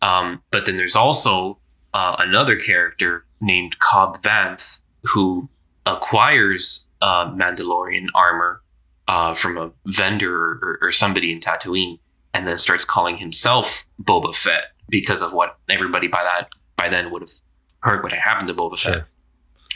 [0.03, 1.59] Um, but then there's also
[1.95, 5.49] uh, another character named Cobb Vanth who
[5.87, 8.63] acquires uh, Mandalorian armor
[9.09, 11.99] uh, from a vendor or, or, somebody in Tatooine,
[12.33, 17.11] and then starts calling himself Boba Fett because of what everybody by that by then
[17.11, 17.33] would have
[17.81, 18.93] heard what had happened to Boba sure.
[18.93, 19.05] Fett.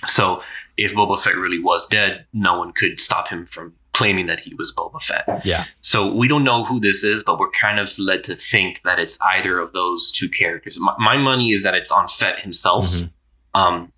[0.08, 0.42] So
[0.76, 4.54] if Boba Fett really was dead, no one could stop him from claiming that he
[4.54, 5.46] was Boba Fett.
[5.46, 5.64] Yeah.
[5.80, 8.98] So we don't know who this is, but we're kind of led to think that
[8.98, 10.78] it's either of those two characters.
[10.78, 12.86] My, my money is that it's on Fett himself.
[12.86, 13.60] Mm-hmm.
[13.60, 13.92] Um,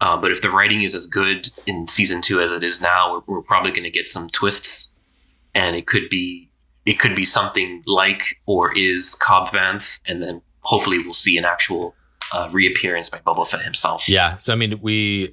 [0.00, 3.14] uh, but if the writing is as good in season two as it is now,
[3.26, 4.94] we're, we're probably going to get some twists,
[5.54, 6.50] and it could be
[6.84, 11.44] it could be something like or is Cobb Vanth, and then hopefully we'll see an
[11.44, 11.94] actual
[12.32, 14.08] uh, reappearance by Boba Fett himself.
[14.08, 14.36] Yeah.
[14.36, 15.32] So I mean, we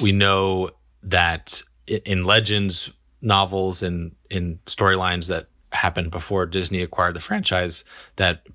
[0.00, 0.70] we know
[1.02, 2.90] that in Legends
[3.24, 7.84] novels and in storylines that happened before Disney acquired the franchise,
[8.16, 8.46] that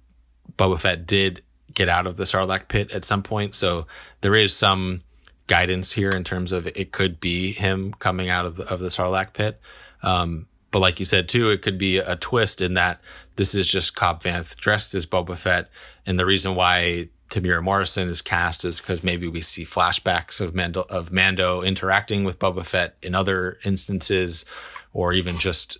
[0.57, 1.43] Boba Fett did
[1.73, 3.55] get out of the Sarlacc pit at some point.
[3.55, 3.87] So
[4.21, 5.01] there is some
[5.47, 8.87] guidance here in terms of it could be him coming out of the, of the
[8.87, 9.59] Sarlacc pit.
[10.03, 13.01] Um, but like you said too, it could be a twist in that
[13.35, 15.69] this is just Cobb Vanth dressed as Boba Fett,
[16.05, 20.55] and the reason why Temuera Morrison is cast is because maybe we see flashbacks of
[20.55, 24.45] Mando of Mando interacting with Boba Fett in other instances,
[24.93, 25.77] or even just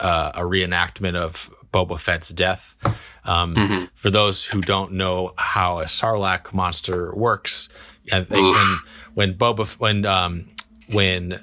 [0.00, 2.74] uh, a reenactment of Boba Fett's death.
[3.24, 3.84] Um, mm-hmm.
[3.94, 7.68] For those who don't know how a Sarlacc monster works,
[8.10, 8.56] when
[9.14, 10.50] when Boba when um,
[10.90, 11.40] when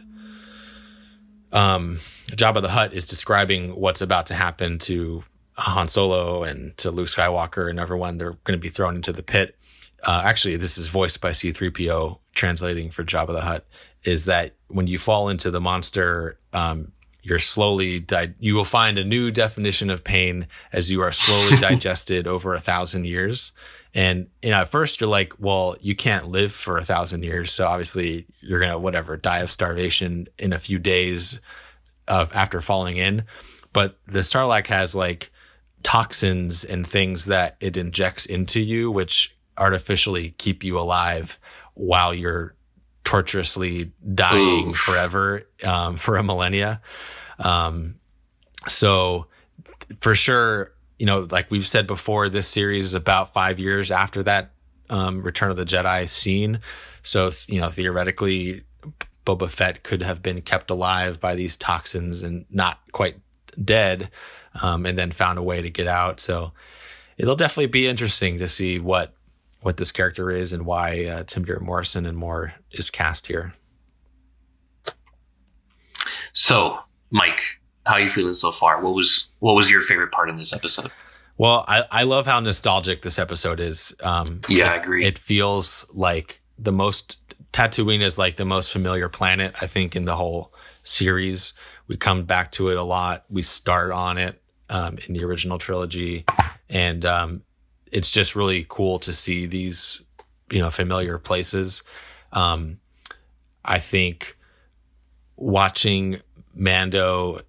[1.51, 1.97] um,
[2.32, 5.23] Jabba the Hutt is describing what's about to happen to
[5.62, 9.24] Han Solo and to Luke Skywalker and everyone, they're going to be thrown into the
[9.24, 9.55] pit.
[10.03, 13.66] Uh, actually, this is voiced by C3PO translating for Jabba the Hutt.
[14.03, 16.91] Is that when you fall into the monster, um,
[17.22, 21.55] you're slowly di- you will find a new definition of pain as you are slowly
[21.62, 23.51] digested over a thousand years.
[23.93, 27.51] And you know, at first you're like, well, you can't live for a thousand years,
[27.51, 31.39] so obviously you're gonna whatever die of starvation in a few days
[32.07, 33.24] of after falling in.
[33.74, 35.30] But the Sarlacc has like
[35.84, 41.39] toxins and things that it injects into you, which artificially keep you alive
[41.73, 42.55] while you're
[43.03, 44.77] torturously dying Oof.
[44.77, 46.82] forever um, for a millennia.
[47.39, 47.95] Um,
[48.67, 49.27] so
[49.99, 54.23] for sure, you know, like we've said before, this series is about five years after
[54.23, 54.51] that
[54.89, 56.59] um, Return of the Jedi scene.
[57.01, 58.63] So you know, theoretically,
[59.25, 63.17] Boba Fett could have been kept alive by these toxins and not quite
[63.63, 64.11] dead
[64.62, 66.20] um, and then found a way to get out.
[66.20, 66.52] So
[67.18, 69.14] it'll definitely be interesting to see what
[69.62, 73.54] what this character is and why uh, Temuera Morrison and more is cast here.
[76.34, 76.80] So,
[77.12, 77.41] Mike,
[77.86, 78.82] how are you feeling so far?
[78.82, 80.91] What was what was your favorite part in this episode?
[81.38, 83.95] Well, I, I love how nostalgic this episode is.
[84.02, 85.06] Um, yeah, it, I agree.
[85.06, 87.18] It feels like the most
[87.54, 91.54] Tatooine is like the most familiar planet I think in the whole series.
[91.88, 93.26] We come back to it a lot.
[93.30, 94.40] We start on it
[94.72, 96.26] um, in the original trilogy,
[96.69, 97.43] and um,
[97.91, 100.01] it's just really cool to see these
[100.51, 101.84] you know familiar places.
[102.34, 102.80] Um,
[103.63, 104.36] I think
[105.36, 106.22] watching
[106.53, 107.41] Mando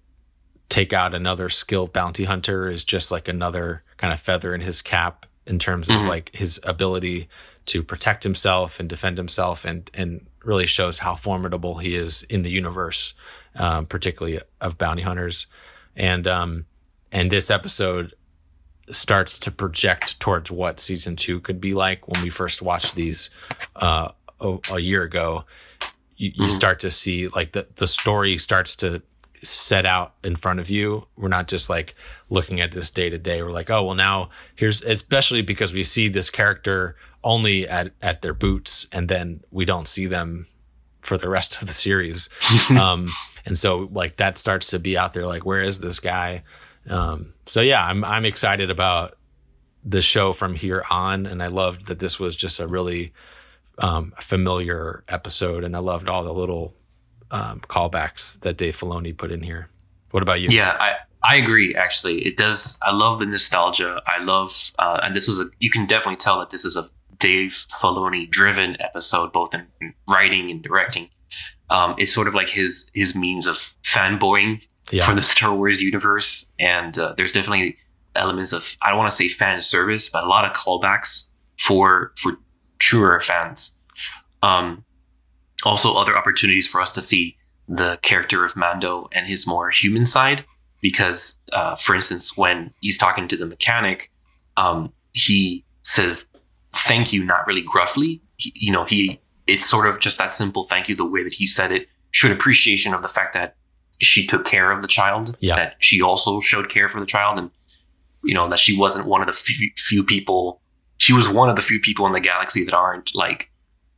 [0.69, 4.81] take out another skilled bounty hunter is just like another kind of feather in his
[4.81, 6.07] cap in terms of Mhm.
[6.07, 7.27] like his ability
[7.67, 12.41] to protect himself and defend himself and and really shows how formidable he is in
[12.41, 13.13] the universe
[13.55, 15.47] um, particularly of bounty hunters
[15.95, 16.65] and um
[17.13, 18.13] and this episode
[18.91, 23.29] starts to project towards what season two could be like when we first watched these
[23.77, 24.09] uh
[24.41, 25.45] a, a year ago
[26.17, 26.49] you, you Mhm.
[26.49, 29.01] start to see like the the story starts to
[29.41, 31.05] set out in front of you.
[31.17, 31.95] We're not just like
[32.29, 33.41] looking at this day to day.
[33.43, 36.95] We're like, oh well, now here's especially because we see this character
[37.25, 40.47] only at at their boots, and then we don't see them
[41.01, 42.29] for the rest of the series.
[42.79, 43.07] um,
[43.45, 45.25] and so like that starts to be out there.
[45.27, 46.43] Like, where is this guy?
[46.89, 49.17] Um, so yeah, I'm I'm excited about
[49.83, 53.13] the show from here on, and I loved that this was just a really
[53.79, 56.73] um, familiar episode, and I loved all the little
[57.31, 59.69] um, callbacks that Dave Filoni put in here.
[60.11, 60.49] What about you?
[60.51, 61.75] Yeah, I I agree.
[61.75, 62.77] Actually, it does.
[62.81, 64.01] I love the nostalgia.
[64.05, 65.45] I love, uh, and this was a.
[65.59, 69.93] You can definitely tell that this is a Dave Filoni driven episode, both in, in
[70.09, 71.09] writing and directing.
[71.69, 75.07] Um, it's sort of like his his means of fanboying Yeah.
[75.07, 77.77] for the Star Wars universe, and uh, there's definitely
[78.15, 81.29] elements of I don't want to say fan service, but a lot of callbacks
[81.59, 82.37] for for
[82.77, 83.75] truer fans.
[84.43, 84.85] Um,
[85.63, 87.35] also, other opportunities for us to see
[87.67, 90.45] the character of Mando and his more human side,
[90.81, 94.11] because, uh, for instance, when he's talking to the mechanic,
[94.57, 96.27] um, he says
[96.75, 98.21] "thank you," not really gruffly.
[98.37, 100.95] He, you know, he it's sort of just that simple thank you.
[100.95, 103.55] The way that he said it showed appreciation of the fact that
[104.01, 105.55] she took care of the child, Yeah.
[105.55, 107.49] that she also showed care for the child, and
[108.23, 110.61] you know that she wasn't one of the few, few people.
[110.97, 113.49] She was one of the few people in the galaxy that aren't like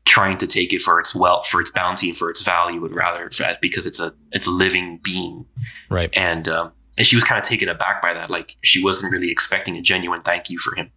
[0.06, 2.94] trying to take it for its wealth, for its bounty, and for its value, but
[2.94, 5.46] rather for- because it's a it's a living being,
[5.90, 6.10] Right.
[6.14, 8.30] and um, and she was kind of taken aback by that.
[8.30, 10.92] Like she wasn't really expecting a genuine thank you for him.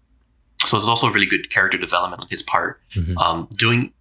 [0.67, 2.81] So it's also really good character development on his part.
[2.97, 3.17] Mhm.
[3.17, 3.93] Um, doing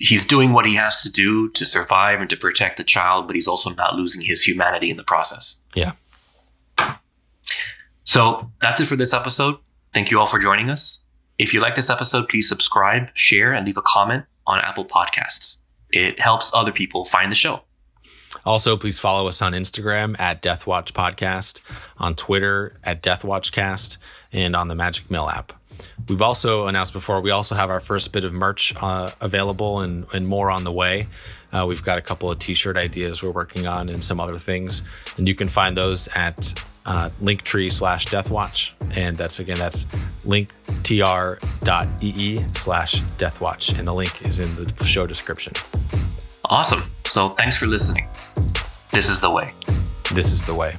[0.00, 3.36] he's doing what he has to do to survive and to protect the child, but
[3.36, 5.62] he's also not losing his humanity in the process.
[5.74, 5.92] Yeah.
[8.04, 9.58] So that's it for this episode.
[9.92, 11.04] Thank you all for joining us.
[11.38, 15.58] If you like this episode, please subscribe, share, and leave a comment on Apple Podcasts.
[15.90, 17.62] It helps other people find the show.
[18.44, 21.60] Also, please follow us on Instagram at Death Watch Podcast,
[21.98, 23.98] on Twitter at Death Watch Cast,
[24.32, 25.52] and on the Magic Mill app.
[26.08, 30.06] We've also announced before, we also have our first bit of merch uh, available and,
[30.12, 31.06] and more on the way.
[31.52, 34.38] Uh, we've got a couple of t shirt ideas we're working on and some other
[34.38, 34.82] things.
[35.16, 36.54] And you can find those at
[36.86, 38.72] uh, linktree slash deathwatch.
[38.96, 39.84] And that's again, that's
[40.24, 40.56] linktr.ee
[42.36, 43.78] slash deathwatch.
[43.78, 45.52] And the link is in the show description.
[46.46, 46.82] Awesome.
[47.04, 48.08] So thanks for listening.
[48.92, 49.46] This is the way.
[50.12, 50.76] This is the way.